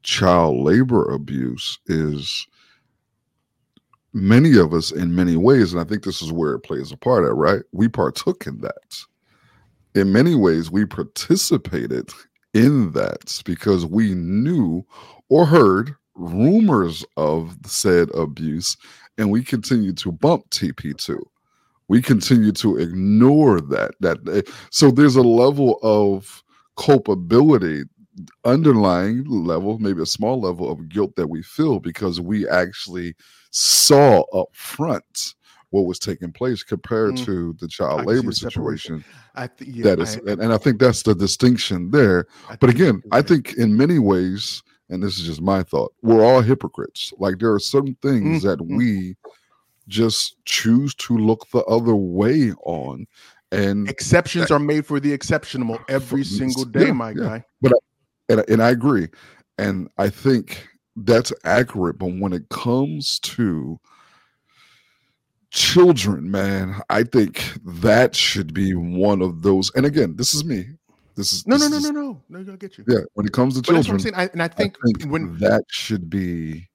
[0.04, 2.48] child labor abuse is
[4.14, 6.98] many of us in many ways, and I think this is where it plays a
[6.98, 7.62] part at, right?
[7.72, 9.06] We partook in that.
[9.96, 12.10] In many ways, we participated
[12.54, 14.86] in that because we knew
[15.30, 18.76] or heard rumors of said abuse,
[19.18, 21.20] and we continue to bump TP2.
[21.88, 23.92] We continue to ignore that.
[24.00, 26.44] That eh, so there's a level of
[26.78, 27.84] culpability
[28.46, 33.16] underlying level, maybe a small level of guilt that we feel because we actually
[33.52, 35.36] saw up front
[35.72, 37.26] what was taking place compared Mm.
[37.26, 39.04] to the child see labor situation.
[39.36, 42.26] I th- yeah, that is, I- and, and I think that's the distinction there.
[42.60, 46.42] But again, I think in many ways, and this is just my thought, we're all
[46.42, 47.14] hypocrites.
[47.20, 48.78] Like there are certain things that mm.
[48.78, 49.16] we
[49.88, 53.06] just choose to look the other way on.
[53.52, 57.42] And exceptions are made for the exceptional every single day, yeah, my yeah.
[57.64, 57.72] guy.
[58.30, 59.08] and and I agree,
[59.58, 61.98] and I think that's accurate.
[61.98, 63.80] But when it comes to
[65.52, 69.72] children, man, I think that should be one of those.
[69.76, 70.66] And again, this is me.
[71.16, 71.92] This is No, this no, no, is- no,
[72.30, 72.54] no, no.
[72.54, 72.86] I get you.
[72.88, 74.16] Yeah, when it comes to But that's I'm children, saying.
[74.16, 76.70] I, and I I think, think, when that should be.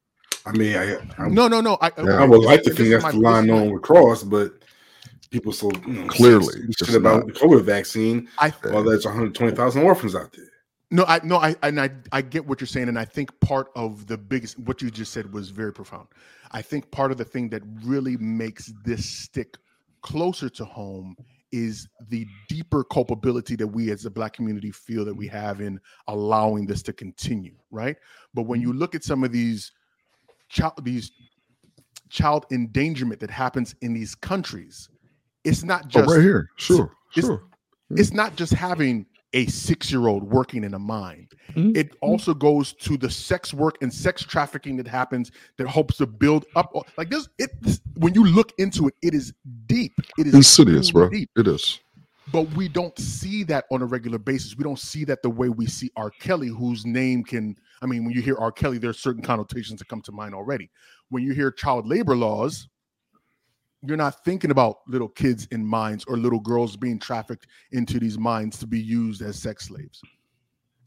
[0.46, 1.78] I mean, I, I, no, no, no.
[1.80, 2.22] I, Yeah.
[2.22, 4.52] I would like to this think that's the line is my- on with Cross, but
[5.30, 7.26] people so you know, Clearly, shit about not.
[7.28, 8.28] the COVID vaccine.
[8.38, 10.44] I Well, there's 120,000 orphans out there.
[10.95, 13.70] No, I no, I and I I get what you're saying, and I think part
[13.74, 16.07] of the biggest what you just said was very profound.
[16.53, 19.57] I think part of the thing that really makes this stick
[20.03, 21.16] closer to home
[21.51, 25.80] is the deeper culpability that we as the black community feel that we have in
[26.07, 27.97] allowing this to continue, right?
[28.32, 28.78] But when you mm-hmm.
[28.78, 29.72] look at some of these
[30.49, 31.11] child these
[32.09, 34.88] child endangerment that happens in these countries,
[35.42, 37.42] it's not Oh, just right here, sure, it's- sure.
[37.90, 41.28] it's not just having a six-year-old working in a mine.
[41.51, 41.76] Mhm.
[41.76, 46.07] It also goes to the sex work and sex trafficking that happens that hopes to
[46.07, 46.72] build up.
[46.97, 49.35] Like this, it this- when you look into it, it is
[49.66, 49.93] deep.
[50.16, 51.11] It is Insidious, bro.
[51.11, 51.28] deep.
[51.37, 51.80] It is.
[52.32, 54.57] But we don't see that on a regular basis.
[54.57, 56.11] We don't see that the way we see R.
[56.20, 57.57] Kelly, whose name can.
[57.82, 58.51] I mean, when you hear R.
[58.51, 60.70] Kelly, there's certain connotations that come to mind already.
[61.11, 62.68] When you hear child labor laws,
[63.87, 68.18] you're not thinking about little kids in mines or little girls being trafficked into these
[68.18, 70.01] mines to be used as sex slaves.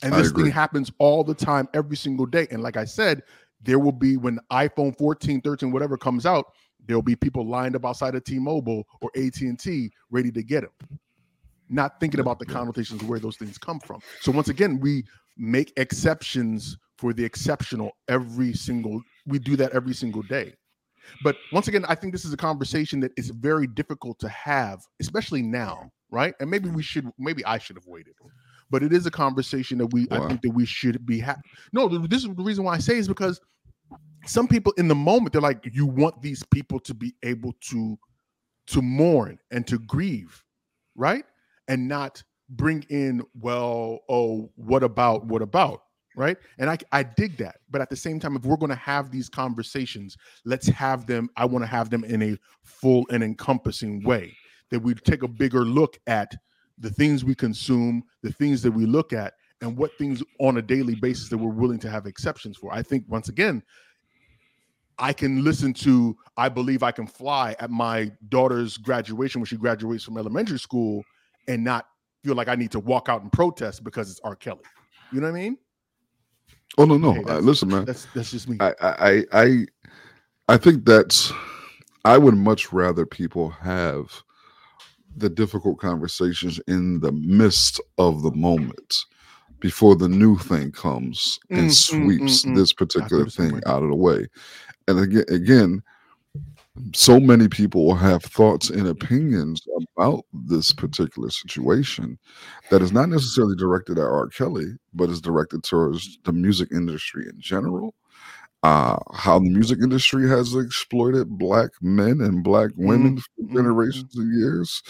[0.04, 0.46] And I this agree.
[0.46, 2.48] thing happens all the time, every single day.
[2.52, 3.24] And like I said,
[3.62, 6.54] there will be when iPhone 14, 13, whatever comes out,
[6.86, 11.00] there'll be people lined up outside of T-Mobile or AT&T ready to get them.
[11.70, 14.00] Not thinking about the connotations of where those things come from.
[14.22, 15.04] So once again, we
[15.38, 20.54] make exceptions for the exceptional every single we do that every single day.
[21.24, 24.82] But once again, I think this is a conversation that is very difficult to have,
[25.00, 26.34] especially now, right?
[26.40, 28.14] And maybe we should, maybe I should have waited.
[28.70, 31.20] But it is a conversation that we, I think that we should be.
[31.20, 31.38] Ha-
[31.72, 33.40] no, this is the reason why I say is because
[34.26, 37.98] some people in the moment they're like, you want these people to be able to,
[38.68, 40.44] to mourn and to grieve,
[40.96, 41.24] right?
[41.70, 45.84] And not bring in, well, oh, what about, what about,
[46.18, 46.36] right?
[46.58, 47.58] And I, I dig that.
[47.70, 51.30] But at the same time, if we're going to have these conversations, let's have them
[51.38, 54.36] i want to have them in a full and encompassing way
[54.72, 56.34] that we take a bigger look at
[56.80, 60.62] the things we consume the things that we look at and what things on a
[60.62, 62.74] daily basis that we're willing to have exceptions for.
[62.74, 63.64] I think once again,
[65.00, 69.58] I can listen to I Believe I Can Fly at my daughter's graduation when she
[69.58, 71.04] graduates from elementary school
[71.48, 71.86] and not
[72.24, 74.36] feel like I need to walk out and protest because it's R.
[74.36, 74.62] Kelly.
[75.12, 75.58] You know what I mean?
[76.78, 77.24] Oh no, no.
[77.28, 77.86] Uh, listen, man.
[77.86, 78.58] That's that's just me.
[78.60, 79.66] I, I, I,
[80.50, 81.32] I think that's.
[82.06, 84.24] I would much rather people have
[85.18, 88.96] the difficult conversations in the midst of the moment
[89.60, 92.56] before the new thing comes and Mm, mm, sweeps mm, mm.
[92.56, 94.28] this particular thing out of the way.
[94.88, 95.84] And again, again,
[96.94, 99.66] so many people have thoughts and opinions
[99.96, 102.18] about this particular situation
[102.70, 104.28] that is not necessarily directed at R.
[104.28, 107.94] Kelly, but is directed towards the music industry in general.
[108.64, 114.18] Uh, how the music industry has exploited black men and black women for mm, generations
[114.18, 114.82] of years,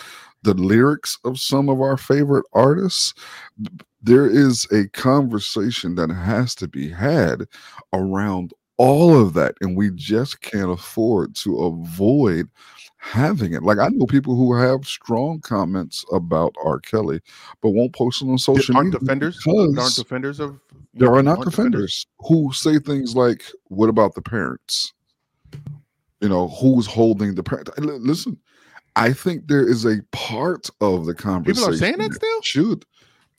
[0.44, 3.14] the lyrics of some of our favorite artists.
[4.02, 7.46] There is a conversation that has to be had
[7.92, 12.48] around all of that, and we just can't afford to avoid
[12.98, 13.64] having it.
[13.64, 16.80] Like I know people who have strong comments about R.
[16.80, 17.22] Kelly,
[17.62, 19.42] but won't post it on social aren't media defenders?
[19.44, 20.60] There aren't defenders of
[20.94, 24.94] there are not aren't defenders who say things like, "What about the parents?"
[26.22, 27.70] You know, who's holding the parent?
[27.80, 28.38] Listen,
[28.96, 32.42] I think there is a part of the conversation People are saying that still?
[32.42, 32.86] should,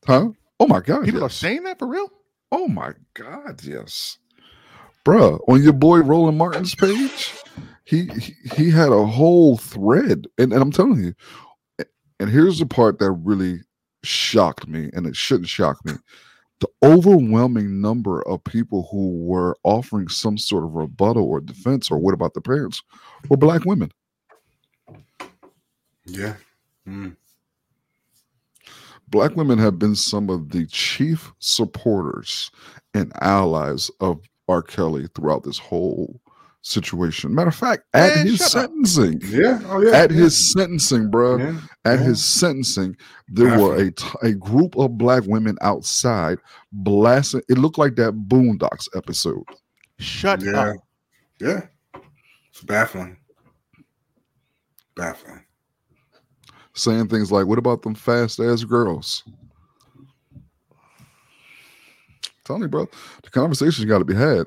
[0.07, 0.30] huh?
[0.61, 2.12] Oh my god, People are saying that for real?
[2.53, 4.18] Oh my God, yes.
[5.09, 7.32] Bruh, on your boy Roland Martin's page,
[7.84, 10.26] he he, he had a whole thread.
[10.36, 11.14] And, and I'm telling you,
[12.20, 13.61] and here's the part that really
[14.04, 15.94] shocked me, and it shouldn't shock me.
[16.61, 21.98] The overwhelming number of people who were offering some sort of rebuttal or defense, or
[21.98, 22.82] what about the parents,
[23.30, 23.90] were black women.
[26.04, 26.34] Yeah.
[26.86, 27.16] Mm.
[29.09, 32.50] Black women have been some of the chief supporters
[32.92, 34.62] and allies of R.
[34.62, 36.20] Kelly throughout this whole
[36.62, 37.34] situation.
[37.34, 38.70] Matter of fact, at Man, his shut up.
[38.70, 39.61] sentencing, Yeah.
[39.66, 39.92] Oh yeah.
[39.96, 40.16] at yeah.
[40.16, 41.61] his sentencing, bro, Yeah.
[41.84, 42.05] at yeah.
[42.07, 42.96] his sentencing,
[43.28, 46.38] there were a, t- a group of black women outside
[46.72, 47.42] blasting.
[47.49, 49.44] It looked like that Boondocks episode.
[49.99, 50.61] Shut Yeah.
[50.70, 50.76] up.
[51.40, 51.66] Yeah.
[52.51, 53.16] It's baffling.
[54.96, 55.44] Baffling.
[56.74, 59.24] saying things like, "What about them fast ass girls?"
[62.49, 62.88] Tell me, bro,
[63.22, 64.46] the conversation's got to be had.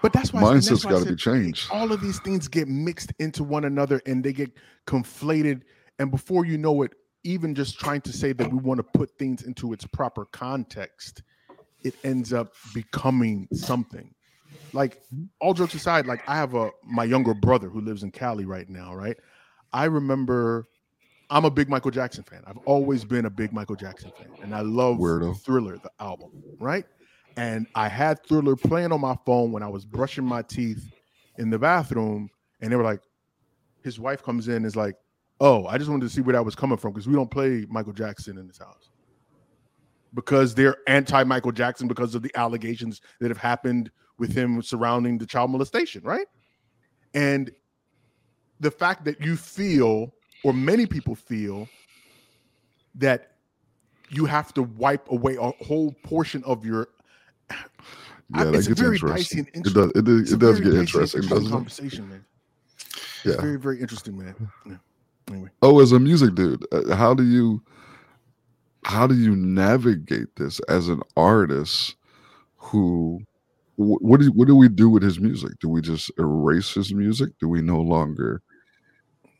[0.00, 1.68] But that's why Mindset's got to be changed.
[1.72, 4.52] All of these things get mixed into one another and they get
[4.86, 5.62] conflated.
[5.98, 9.18] And before you know it, even just trying to say that we want to put
[9.18, 11.24] things into its proper context,
[11.82, 14.14] it ends up becoming something.
[14.72, 15.02] Like
[15.40, 18.68] all jokes aside, like I have a my younger brother who lives in Cali right
[18.68, 19.16] now, right?
[19.72, 20.68] I remember
[21.28, 22.44] I'm a big Michael Jackson fan.
[22.46, 25.40] I've always been a big Michael Jackson fan, and I love Weirdo.
[25.40, 26.30] Thriller, the album,
[26.60, 26.86] right?
[27.36, 30.90] And I had Thriller playing on my phone when I was brushing my teeth
[31.38, 32.28] in the bathroom,
[32.60, 33.00] and they were like,
[33.82, 34.96] his wife comes in, is like,
[35.40, 37.66] "Oh, I just wanted to see where that was coming from because we don't play
[37.68, 38.90] Michael Jackson in this house."
[40.14, 45.18] Because they're anti Michael Jackson because of the allegations that have happened with him surrounding
[45.18, 46.26] the child molestation, right?
[47.14, 47.50] And
[48.60, 50.14] the fact that you feel,
[50.44, 51.68] or many people feel,
[52.94, 53.32] that
[54.10, 56.88] you have to wipe away a whole portion of your.
[58.34, 59.46] Yeah, that it's gets very interesting.
[59.54, 59.90] and It does.
[59.94, 61.50] It, it's it does get interesting, doesn't it?
[61.50, 62.24] conversation, man.
[62.78, 63.40] It's Yeah.
[63.40, 64.34] very, very interesting, man.
[64.66, 64.76] Yeah.
[65.28, 67.62] Anyway, Oh, as a music dude, uh, how do you
[68.84, 71.94] how do you navigate this as an artist
[72.56, 73.20] who
[73.76, 75.52] what do what do we do with his music?
[75.60, 77.30] Do we just erase his music?
[77.38, 78.42] Do we no longer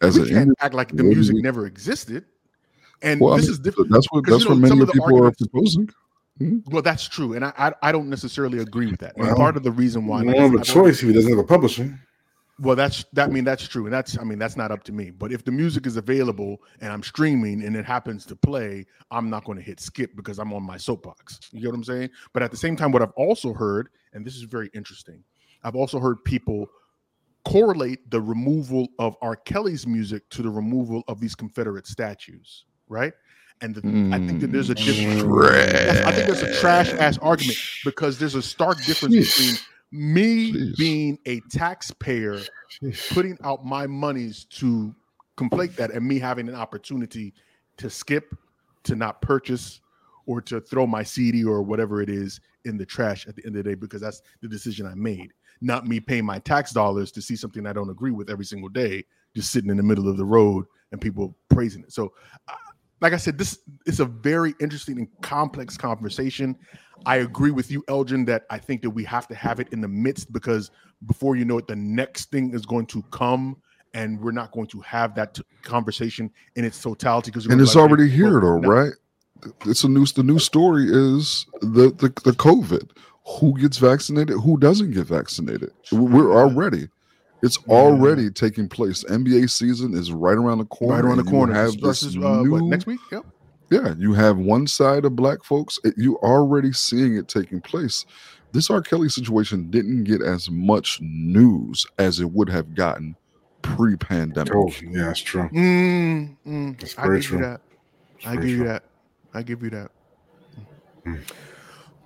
[0.01, 2.25] as we an can't act like the music we- never existed.
[3.03, 3.91] And well, I this mean, is different.
[3.91, 5.89] That's what that's what many of the people are proposing.
[6.43, 6.71] Mm-hmm.
[6.73, 9.17] Well, that's true, and I I, I don't necessarily agree with that.
[9.17, 11.39] And Well, part of the reason why, don't have a choice if he doesn't have
[11.39, 11.99] a publisher.
[12.59, 13.29] Well, that's that.
[13.29, 15.11] I mean, that's true, and that's I mean, that's not up to me.
[15.11, 19.31] But if the music is available and I'm streaming and it happens to play, I'm
[19.31, 21.41] not going to hit skip because I'm on my soapbox.
[21.53, 22.11] You get what I'm saying?
[22.33, 25.25] But at the same time, what I've also heard, and this is very interesting,
[25.65, 26.69] I've also heard people
[27.45, 29.37] correlate the removal of R.
[29.37, 33.13] Kelly's music to the removal of these Confederate statues, right?
[33.63, 34.85] And the, I think that there's a mm.
[34.85, 35.73] difference.
[35.73, 39.39] Yes, I think there's a trash ass argument because there's a stark difference Sheesh.
[39.39, 39.59] between
[39.93, 40.77] me Jeez.
[40.77, 42.41] being a taxpayer
[43.11, 44.95] putting out my monies to
[45.37, 47.33] conflate that and me having an opportunity
[47.77, 48.35] to skip,
[48.83, 49.81] to not purchase,
[50.27, 53.57] or to throw my CD or whatever it is in the trash at the end
[53.57, 55.33] of the day because that's the decision I made.
[55.61, 58.69] Not me paying my tax dollars to see something I don't agree with every single
[58.69, 59.05] day,
[59.35, 61.93] just sitting in the middle of the road and people praising it.
[61.93, 62.13] So,
[63.03, 66.57] like I said, this is a very interesting and complex conversation.
[67.05, 69.81] I agree with you, Elgin, that I think that we have to have it in
[69.81, 70.71] the midst because
[71.07, 73.57] before you know it, the next thing is going to come,
[73.93, 77.33] and we're not going to have that t- conversation in its totality.
[77.33, 78.93] Because and it's already here, though, right?
[79.67, 80.07] It's a new.
[80.07, 82.91] The new story is the the, the COVID.
[83.41, 84.37] Who gets vaccinated?
[84.39, 85.73] Who doesn't get vaccinated?
[85.91, 86.89] We're already.
[87.43, 87.75] It's Yeah.
[87.75, 89.05] already taking place.
[89.09, 90.95] NBA season is right around the corner.
[90.95, 91.53] right around the corner.
[91.55, 93.01] Have this this, uh, what, new- next week?
[93.11, 93.27] Yep.
[93.71, 95.79] Yeah, you have one side of black folks.
[95.85, 98.05] it- you already seeing it taking place.
[98.53, 98.83] This R.
[98.83, 103.17] Kelly situation didn't get as much news as it would have gotten
[103.63, 104.55] pre-pandemic.
[104.55, 105.49] Oh, yeah, that's true.
[105.55, 107.39] Mm, mm, That's I very give true.
[107.39, 107.61] you that.
[108.15, 108.85] That's I very give you that.
[109.35, 109.91] I give you that.
[111.07, 111.19] Mm.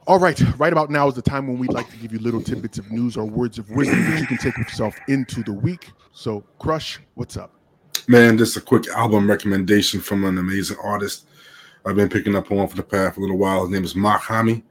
[0.07, 2.41] All right, right about now is the time when we'd like to give you little
[2.41, 5.53] tidbits of news or words of wisdom that you can take with yourself into the
[5.53, 5.91] week.
[6.13, 7.53] So, Crush, what's up?
[8.07, 11.27] Man, just a quick album recommendation from an amazing artist
[11.85, 13.63] I've been picking up on for the past a little while.
[13.63, 14.63] His name is Mach-Hommy,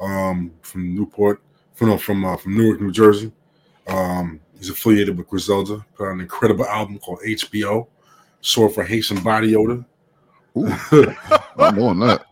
[0.00, 1.40] um, from Newport,
[1.74, 3.30] from from uh, from Newark, New Jersey.
[3.86, 5.86] Um, he's affiliated with Griselda.
[5.94, 7.86] Put out an incredible album called HBO,
[8.40, 9.84] short for Haitian Body Odor.
[10.56, 10.66] Ooh,
[11.58, 12.26] I'm on that.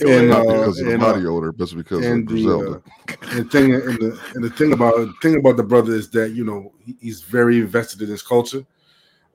[0.00, 2.82] And, Not uh, of the and, uh, odor, but because of and the, Griselda.
[3.08, 6.08] uh, and thing and the and the thing about the thing about the brother is
[6.10, 8.64] that you know he's very invested in his culture.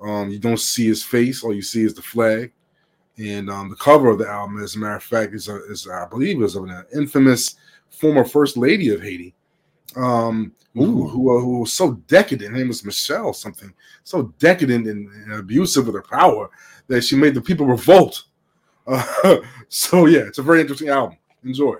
[0.01, 2.51] Um, you don't see his face; all you see is the flag.
[3.17, 5.87] And um, the cover of the album, as a matter of fact, is, a, is
[5.87, 7.55] I believe is of an infamous
[7.89, 9.33] former first lady of Haiti,
[9.95, 12.51] um, who, who, uh, who was so decadent.
[12.51, 16.49] Her name was Michelle something, so decadent and, and abusive with her power
[16.87, 18.25] that she made the people revolt.
[18.87, 19.37] Uh,
[19.69, 21.17] so yeah, it's a very interesting album.
[21.43, 21.75] Enjoy.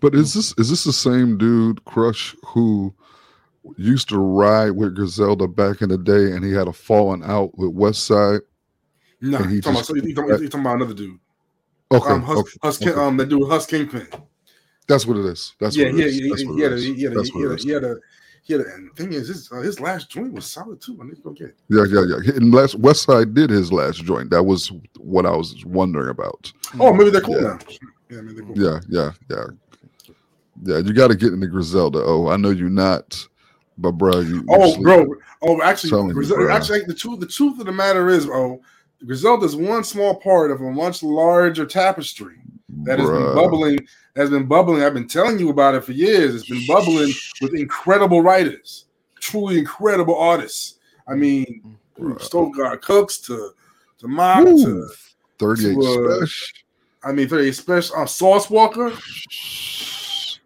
[0.00, 2.94] But is this is this the same dude, Crush, who
[3.76, 7.56] used to ride with Griselda back in the day, and he had a falling out
[7.58, 8.40] with West Side?
[9.20, 11.18] No, And he you talking, about, just- so you, talking, you talking about another dude.
[11.90, 12.92] Okay, um, Hus, okay, Hus, okay.
[13.00, 14.06] um, that dude, Hus Kingpin.
[14.86, 15.54] that's what it is.
[15.58, 16.20] That's yeah, what it yeah, is.
[16.20, 16.84] yeah, That's yeah, what he it had a, is.
[16.84, 17.94] he had a, That's he
[18.48, 18.62] what had it a, is.
[18.62, 20.32] he had a, he had a, and the thing is, his, uh, his last joint
[20.32, 20.98] was solid too.
[21.00, 21.48] I need to go get.
[21.48, 21.56] it.
[21.68, 22.34] Yeah, yeah, yeah.
[22.36, 24.30] And last West Side did his last joint.
[24.30, 26.52] That was what I was wondering about.
[26.78, 27.42] Oh, maybe they're cool Yeah.
[27.42, 27.58] now.
[28.08, 28.58] Yeah, maybe they're cool.
[28.58, 29.44] Yeah, yeah, yeah.
[30.62, 32.02] Yeah, you got to get into Griselda.
[32.04, 33.26] Oh, I know you're not,
[33.76, 34.44] but bro, you.
[34.48, 35.06] Oh, bro.
[35.42, 38.62] Oh, actually, you, actually, the truth, the truth of the matter is, oh,
[39.04, 42.38] Griselda is one small part of a much larger tapestry
[42.84, 43.78] that has been bubbling.
[44.16, 44.82] Has been bubbling.
[44.82, 46.34] I've been telling you about it for years.
[46.34, 48.86] It's been bubbling with incredible writers,
[49.20, 50.78] truly incredible artists.
[51.08, 52.20] I mean, Bruh.
[52.20, 53.50] Stove God Cooks to
[53.98, 54.64] to Mock Woo.
[54.64, 54.88] to
[55.38, 56.48] 38 to, uh, special.
[57.04, 57.96] I mean, very special.
[57.96, 58.92] Um, Sauce Walker.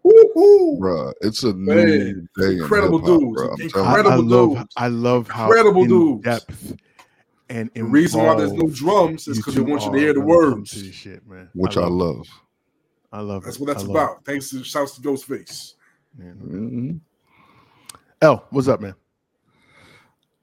[0.03, 0.77] Woo-hoo.
[0.79, 3.51] Bruh, it's a new Man, day incredible in dudes, bruh.
[3.79, 3.99] I'm I, I you.
[3.99, 4.23] Incredible
[4.55, 4.67] love.
[4.77, 6.23] I love how Incredible in dudes.
[6.23, 6.75] depth
[7.57, 10.21] and The reason why there's no drums is because they want you to hear the
[10.21, 10.71] when it comes words.
[10.73, 11.49] to shit, man.
[11.53, 12.27] which I love.
[13.11, 13.59] I love That's it.
[13.61, 14.25] what that's I love about.
[14.25, 15.73] Thanks to shouts to Ghostface.
[16.19, 16.37] it, man.
[16.41, 16.99] Mhm.
[18.21, 18.95] L, what's up, man?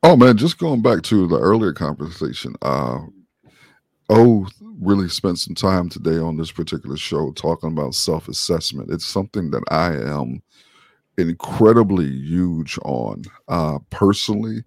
[0.03, 2.55] Oh man, just going back to the earlier conversation.
[2.63, 3.01] Uh
[4.11, 4.47] oh
[4.81, 8.91] really spent some time today on this particular show talking about self-assessment.
[8.91, 10.41] It's something that I am
[11.17, 13.25] incredibly huge on.
[13.49, 14.63] Uh personally,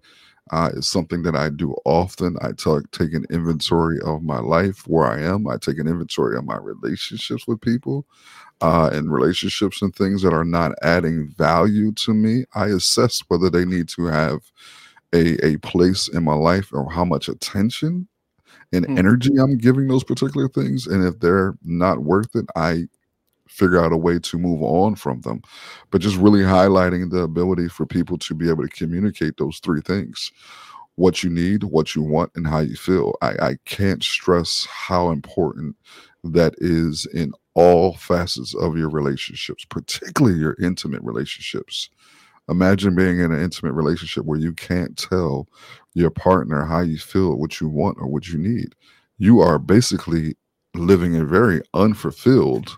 [0.50, 2.36] uh it's something that I do often.
[2.42, 5.46] I ta- take an inventory of my life, where I am.
[5.48, 8.06] I take an inventory of my relationships with people.
[8.62, 13.50] Uh, and relationships and things that are not adding value to me, I assess whether
[13.50, 14.40] they need to have
[15.14, 18.08] a a place in my life or how much attention
[18.72, 18.96] and Hmm.
[18.96, 20.86] energy I'm giving those particular things.
[20.86, 22.88] And if they're not worth it, I
[23.52, 25.42] figure out a way to move on from them.
[25.90, 29.80] But just really highlighting the ability for people to be able to communicate those three
[29.80, 30.32] things
[30.96, 33.14] what you need, what you want, and how you feel.
[33.22, 35.74] I, I can't stress how important
[36.22, 41.88] that is in all facets of your relationships, particularly your intimate relationships.
[42.48, 45.48] Imagine being in an intimate relationship where you can't tell
[45.94, 48.74] your partner how you feel, what you want, or what you need.
[49.18, 50.34] You are basically
[50.74, 52.76] living a very unfulfilled,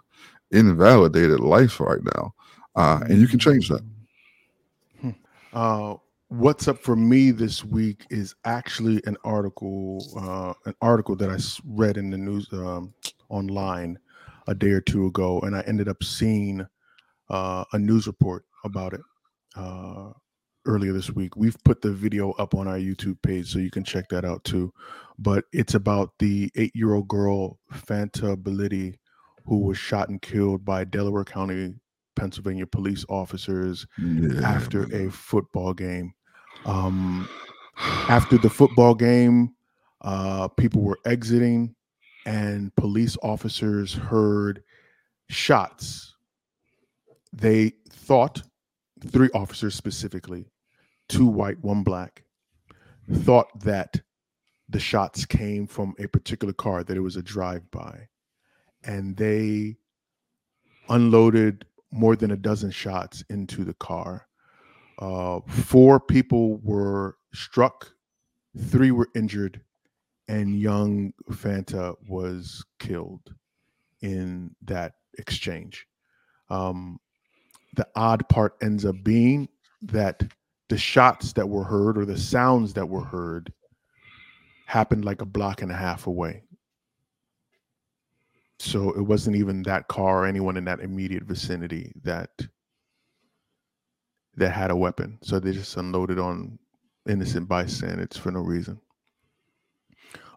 [0.55, 2.35] invalidated life right now.
[2.77, 3.83] Uh, and you can change that.
[5.53, 5.95] Uh,
[6.29, 11.39] what's up for me this week is actually an article, uh, an article that I
[11.65, 12.93] read in the news um,
[13.29, 13.99] online
[14.49, 16.67] a day or two ago, and I ended up seeing
[17.31, 19.01] uh, a news report about it
[19.57, 20.11] uh,
[20.67, 21.37] earlier this week.
[21.37, 24.43] We've put the video up on our YouTube page, so you can check that out
[24.43, 24.73] too.
[25.19, 28.97] But it's about the eight-year-old girl Fanta Bility,
[29.45, 31.75] who was shot and killed by Delaware County,
[32.17, 34.41] Pennsylvania police officers Yeah.
[34.43, 36.15] after a football game.
[36.65, 37.29] Um,
[38.09, 39.55] after the football game,
[40.03, 41.75] uh, people were exiting.
[42.27, 44.63] and police officers heard
[45.29, 46.15] shots.
[47.35, 48.43] They thought,
[49.09, 50.47] three officers specifically,
[51.11, 52.25] two white, one black,
[53.13, 54.01] thought that
[54.71, 58.09] the shots came from a particular car, that it was a drive by.
[58.85, 59.77] And they
[60.89, 64.27] unloaded more than a dozen shots into the car.
[64.99, 67.91] Uh, four people were struck,
[68.69, 69.61] three were injured,
[70.29, 73.35] and young Fanta was killed
[74.03, 75.87] in that exchange.
[76.51, 77.01] Um,
[77.75, 79.49] the odd part ends up being
[79.83, 80.23] that
[80.69, 83.53] the shots that were heard or the sounds that were heard
[84.67, 86.44] happened like a block and a half away.
[88.59, 92.31] So it wasn't even that car or anyone in that immediate vicinity that
[94.37, 95.19] that had a weapon.
[95.23, 96.59] So they just unloaded on
[97.09, 98.81] innocent bystanders for no reason.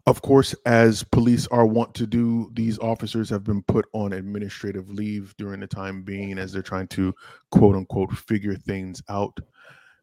[0.05, 4.89] Of course, as police are wont to do, these officers have been put on administrative
[4.89, 7.13] leave during the time being as they're trying to
[7.51, 9.37] quote unquote figure things out.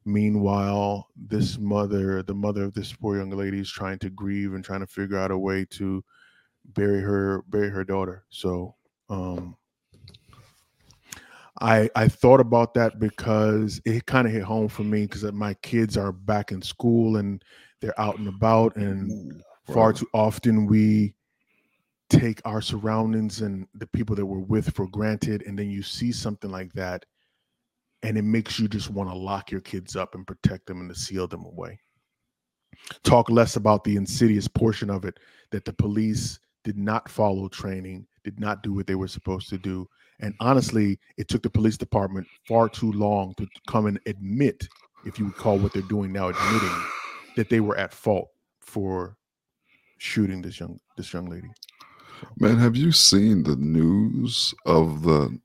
[0.04, 4.62] Meanwhile, this mother, the mother of this poor young lady, is trying to grieve and
[4.62, 6.04] trying to figure out a way to
[6.64, 8.24] bury her bury her daughter.
[8.30, 8.74] So
[9.08, 9.56] um
[11.60, 15.54] I I thought about that because it kind of hit home for me because my
[15.54, 17.42] kids are back in school and
[17.80, 19.42] they're out and about and
[19.72, 21.14] far too often we
[22.10, 26.12] take our surroundings and the people that we're with for granted and then you see
[26.12, 27.04] something like that
[28.02, 30.90] and it makes you just want to lock your kids up and protect them and
[30.90, 31.78] to seal them away
[33.02, 35.18] talk less about the insidious portion of it
[35.50, 39.58] that the police did not follow training did not do what they were supposed to
[39.58, 39.88] do
[40.20, 44.66] and honestly it took the police department far too long to come and admit
[45.04, 46.82] if you would call what they're doing now admitting
[47.36, 49.16] that they were at fault for
[49.98, 51.50] shooting this young this young lady.
[52.38, 55.38] Man, have you seen the news of the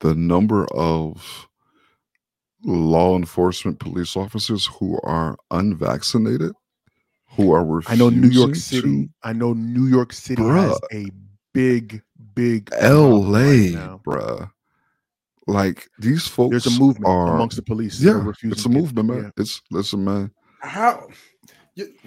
[0.00, 1.48] the number of
[2.64, 6.52] law enforcement police officers who are unvaccinated,
[7.36, 9.10] who are I know New York to City.
[9.22, 11.06] I know New York City has a
[11.52, 12.02] big,
[12.34, 14.50] big LA, right bruh.
[15.46, 18.00] Like these folks There's a movement are amongst the police.
[18.00, 19.22] yeah, refusing it's a movement, man.
[19.24, 19.30] yeah.
[19.36, 20.30] It's listen, man.
[20.60, 21.06] How?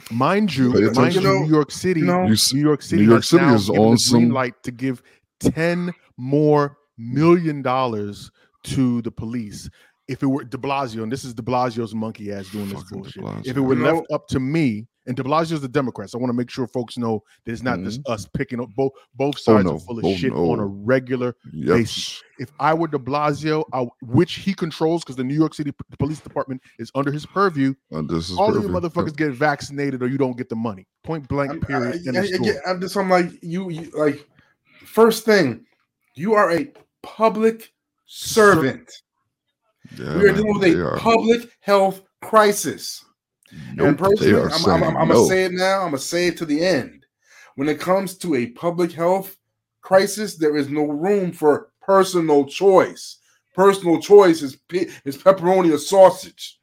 [0.09, 3.09] Mind you, mind you, You know- New York City, you know- New York City, New
[3.09, 5.03] York has City now is given on the green some- light to give
[5.39, 8.31] ten more million dollars
[8.63, 9.69] to the police.
[10.07, 13.03] If it were De Blasio, and this is De Blasio's monkey ass doing this Fucking
[13.03, 13.45] de bullshit.
[13.47, 16.33] If it were left up to me, and De Blasio's the Democrats, I want to
[16.37, 19.51] make sure folks know that it's not just us picking up both both Mm-hmm.
[19.51, 19.75] Oh, sides no.
[19.75, 20.81] are full of Oh, shit on a no.
[20.83, 22.21] regular Yes.
[22.39, 25.77] if I were De Blasio, I, which he controls because the New York City P-
[25.97, 28.93] Police Department is under his purview, And this is all of you perfect.
[28.95, 30.85] motherfuckers get vaccinated or you don't get the money.
[31.03, 32.01] Point blank, period.
[32.05, 32.51] I, end I, of I story.
[32.51, 34.27] get- I'm just I'm like you, you like
[34.85, 35.65] first thing,
[36.15, 37.71] you are a public
[38.05, 38.91] servant.
[39.97, 40.97] Yeah, we are man, dealing with a are.
[40.97, 43.05] public health crisis.
[43.73, 45.15] Nope, and personally, I'm, saying I'm, I'm, no.
[45.15, 45.81] gonna say it now.
[45.81, 47.05] I'm gonna say it to the end.
[47.55, 49.37] When it comes to a public health
[49.81, 53.17] crisis, there is no room for personal choice.
[53.55, 56.59] Personal choice is pe- is pepperoni or sausage.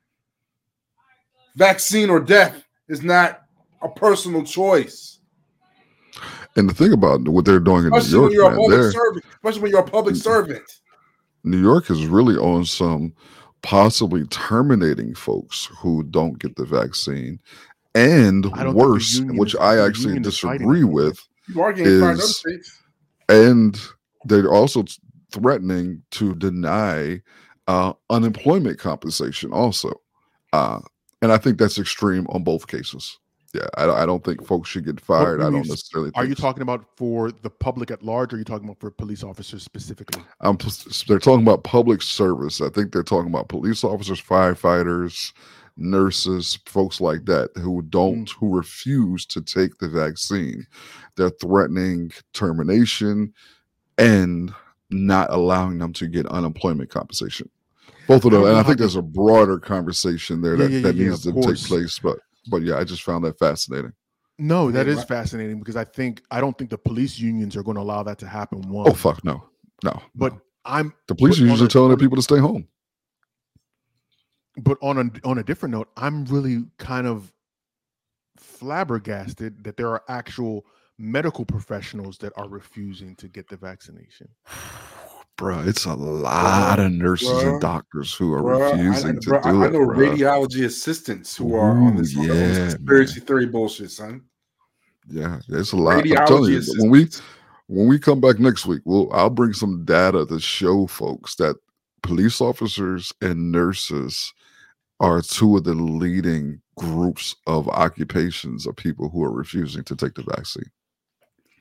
[1.57, 3.43] Vaccine or death is not
[3.82, 5.18] a personal choice.
[6.57, 9.24] And the thing about what they're doing in New Especially York, man, servant.
[9.35, 10.62] Especially when you're a public servant.
[11.43, 13.12] New York is really on some
[13.64, 17.40] possibly terminating folks who don't get the vaccine.
[17.94, 21.18] And I don't think the worse, which is- I actually union is fighting disagree with,
[21.48, 22.80] You are getting fired in other Is-
[23.28, 23.80] and
[24.26, 24.84] they're also
[25.32, 27.22] threatening to deny
[27.66, 29.90] uh, unemployment compensation also.
[30.52, 30.80] Uh,
[31.22, 33.18] and i think that's extreme on both cases
[33.55, 35.40] yeah i, I don't think folks should get fired.
[35.40, 38.44] I don't necessarily Are you talking about for the public at large or are you
[38.44, 40.22] talking about for police officers specifically?
[40.40, 40.59] I'm,
[41.07, 42.61] they're talking about public service.
[42.61, 45.32] I think they're talking about police officers firefighters
[45.76, 48.32] nurses folks like that who don't mm.
[48.38, 50.66] who refuse to take the vaccine.
[51.16, 53.32] They're threatening termination
[53.98, 54.52] and
[54.90, 57.48] not allowing them to get unemployment compensation.
[58.06, 60.94] Both of them and i think there's a broader conversation there Yeah, that, yeah, that
[60.94, 62.18] yeah, needs to take place but
[62.48, 63.92] but yeah i just found that fascinating
[64.38, 65.08] No, that Yeah, is right.
[65.08, 68.18] fascinating because I think I don't think the police unions are going to allow that
[68.18, 68.62] to happen.
[68.68, 69.44] One, oh fuck no
[69.84, 70.40] no but no.
[70.64, 72.66] I'm the police but on usually telling on their people to stay home
[74.56, 77.32] but on a on a different note, I'm really kind of
[78.38, 80.64] flabbergasted that there are actual
[80.98, 84.28] medical professionals that are refusing to get the vaccination.
[85.36, 89.43] Bruh, it's a lot of nurses bruh, and doctors who are I- refusing to bruh,
[89.43, 93.20] do I, I know radiology assistants who are on Ooh, this, on this yeah, conspiracy
[93.20, 94.23] theory bullshit, son.
[95.09, 95.98] Yeah, it's a lot.
[95.98, 97.09] I'm telling you, Radiology when we
[97.66, 101.56] when we come back next week, we'll I'll bring some data to show folks that
[102.02, 104.32] police officers and nurses
[105.01, 110.15] are two of the leading groups of occupations of people who are refusing to take
[110.15, 110.70] the vaccine.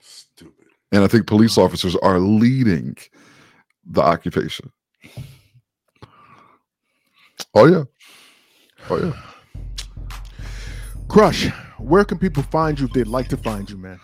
[0.00, 0.66] Stupid.
[0.92, 2.96] And I think police officers are leading
[3.86, 4.70] the occupation.
[7.54, 7.84] Oh yeah.
[8.90, 9.12] Oh yeah.
[11.08, 11.48] Crush,
[11.78, 14.00] where can people find you if they'd like to find you, man?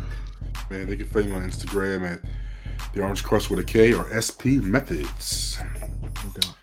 [0.70, 2.20] Man, they can find me on Instagram at
[2.92, 5.58] the Orange Krush with a K or SP Methods.
[6.24, 6.56] No doubt.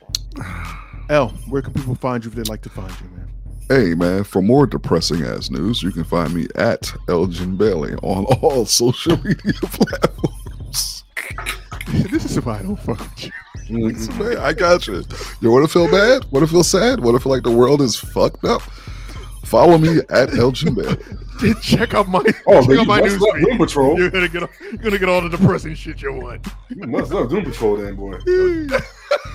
[1.09, 3.27] L, where can people find you if they'd like to find you, man?
[3.69, 8.25] Hey man, for more depressing ass news, you can find me at Elgin Bailey on
[8.25, 11.03] all social media platforms.
[12.11, 13.31] this is why I don't fuck with you.
[13.69, 13.77] Mm-hmm.
[13.77, 15.03] Listen, man, I got you.
[15.41, 16.25] You want to feel bad?
[16.31, 16.99] Want to feel sad?
[17.01, 18.61] Want to feel like the world is fucked up?
[19.43, 20.97] Follow me at Elgin Bailey.
[21.61, 23.45] check out my Oh, check out you my must news love feed.
[23.45, 23.97] Doom Patrol.
[23.99, 26.45] You're gonna get all, you're gonna get all the depressing shit you want.
[26.69, 28.17] You must love Doom Patrol, then, boy.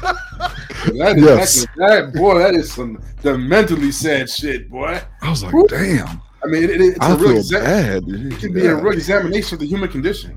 [0.02, 1.66] That is, Yes.
[1.76, 5.00] that, that boy, that is some the mentally sad shit, boy.
[5.22, 5.66] I was like, Woo.
[5.68, 6.20] damn.
[6.42, 8.02] I mean, it, it- it's I a real feel exa- bad.
[8.08, 10.36] It can be a real examination of the human condition.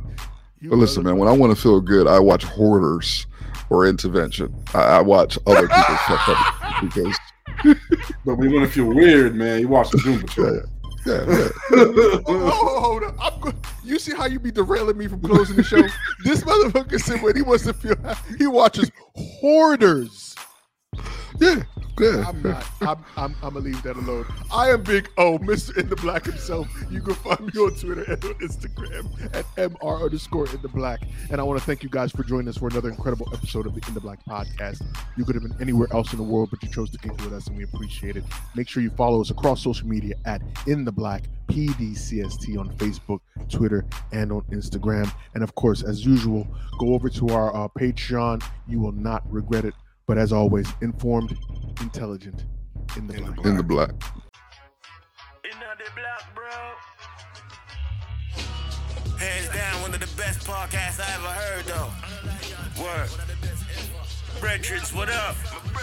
[0.70, 3.26] But listen, man, when I want to feel good, I watch Hoarders
[3.70, 4.54] or Intervention.
[4.74, 7.18] I, I watch other people fuck up because
[8.26, 10.62] But when you want to feel weird, man, you watch the Doom Patrol.
[11.06, 11.48] yeah, yeah.
[12.28, 13.16] Oh, hold on.
[13.22, 15.82] I'm go- you see how you be derailing me from closing the show?
[16.24, 17.96] this motherfucker said when he wants to feel
[18.38, 20.36] he watches hoarders.
[21.40, 21.64] Yeah,
[22.00, 22.26] yeah.
[22.28, 22.66] I'm not.
[22.82, 24.26] I'm, I'm, I'm gonna leave that alone.
[24.52, 25.78] I am Big O, Mr.
[25.78, 26.68] In the Black himself.
[26.90, 31.02] You can find me on Twitter and on Instagram at MR underscore in the black.
[31.30, 33.74] And I want to thank you guys for joining us for another incredible episode of
[33.76, 34.84] the In the Black podcast.
[35.18, 37.34] You could have been anywhere else in the world, but you chose to kick with
[37.34, 38.24] us, and we appreciate it.
[38.56, 43.20] Make sure you follow us across social media at In the Black PDCST on Facebook,
[43.50, 45.12] Twitter, and on Instagram.
[45.34, 46.48] And of course, as usual,
[46.80, 48.44] go over to our uh, Patreon.
[48.68, 49.74] You will not regret it.
[50.08, 51.36] But as always, informed,
[51.82, 52.46] intelligent,
[52.96, 53.46] in the In the black.
[53.48, 53.92] In the black.
[59.20, 62.84] Hands down, one of the best podcasts I ever heard, though.
[62.84, 63.10] Word.
[64.40, 65.36] Brethren, what up?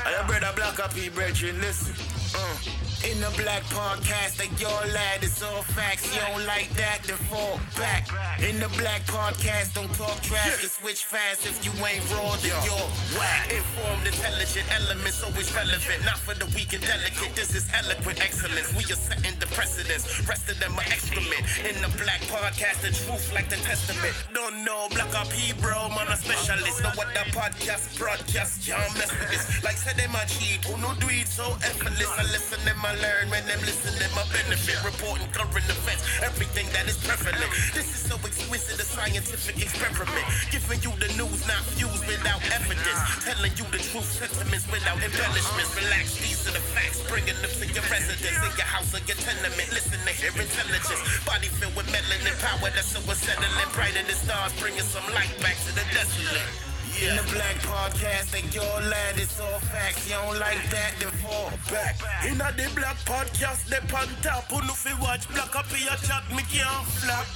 [0.04, 1.60] I am brother Black up here, brethren.
[1.60, 2.21] Listen.
[2.34, 2.56] Uh,
[3.04, 6.06] in the black podcast, like your lad, it's all facts.
[6.14, 8.06] You don't like that, then fall back.
[8.40, 11.44] In the black podcast, don't talk trash, and switch fast.
[11.44, 12.88] If you ain't raw, then you're
[13.18, 13.50] whack.
[13.50, 16.04] Informed, intelligent elements, always relevant.
[16.06, 17.34] Not for the weak and delicate.
[17.34, 18.70] This is eloquent excellence.
[18.72, 20.06] We are setting the precedence.
[20.28, 21.42] Rest of them are excrement.
[21.66, 24.14] In the black podcast, the truth like the testament.
[24.32, 25.90] Don't know, black up here, bro.
[25.90, 26.80] Man, a specialist.
[26.82, 29.44] Know what that podcast broadcast, can't mess with this.
[29.66, 32.21] Like said them a cheat, who no do it so effortless.
[32.22, 33.34] I listen them, I learn.
[33.34, 34.78] When them listen, them I benefit.
[34.86, 37.50] Reporting current events, everything that is prevalent.
[37.74, 40.26] This is so exquisite, a scientific experiment.
[40.54, 43.26] Giving you the news, not fused without evidence.
[43.26, 45.74] Telling you the truth, sentiments without embellishments.
[45.74, 47.02] Relax, these are the facts.
[47.10, 49.68] Bringing them to your residence, in your house or your tenement.
[49.74, 51.02] Listen to hear intelligence.
[51.26, 53.70] Body filled with melanin power, that's so unsettling.
[53.74, 56.71] Brighter than stars, bringing some light back to the desolate.
[57.00, 60.06] In the black podcast, they your lad, it's all facts.
[60.06, 61.96] You don't like that, then fall back.
[62.26, 64.44] In the black podcast, they pan top.
[64.52, 67.26] Who know fi watch black up your chat, me can't flop.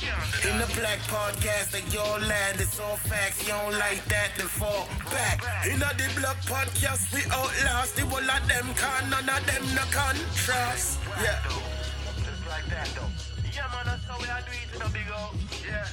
[0.45, 3.43] In the black podcast, they your lad, it's all facts.
[3.43, 5.41] You don't like that, then fall back.
[5.67, 5.89] In the
[6.21, 7.97] black podcast, we outlast.
[7.97, 11.01] The whole of them can, none of them no contrast.
[11.23, 11.41] Yeah.
[13.53, 15.35] Yeah, man, that's how we do it in the big old.
[15.65, 15.89] Yeah.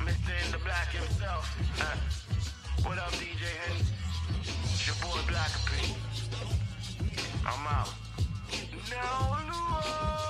[0.00, 0.32] Mr.
[0.44, 1.46] In the Black himself.
[1.78, 2.11] Uh.
[2.84, 3.86] What up, DJ Henry?
[4.42, 5.94] It's your boy Black P.
[7.46, 7.88] I'm out.
[8.90, 10.21] Now, Lord.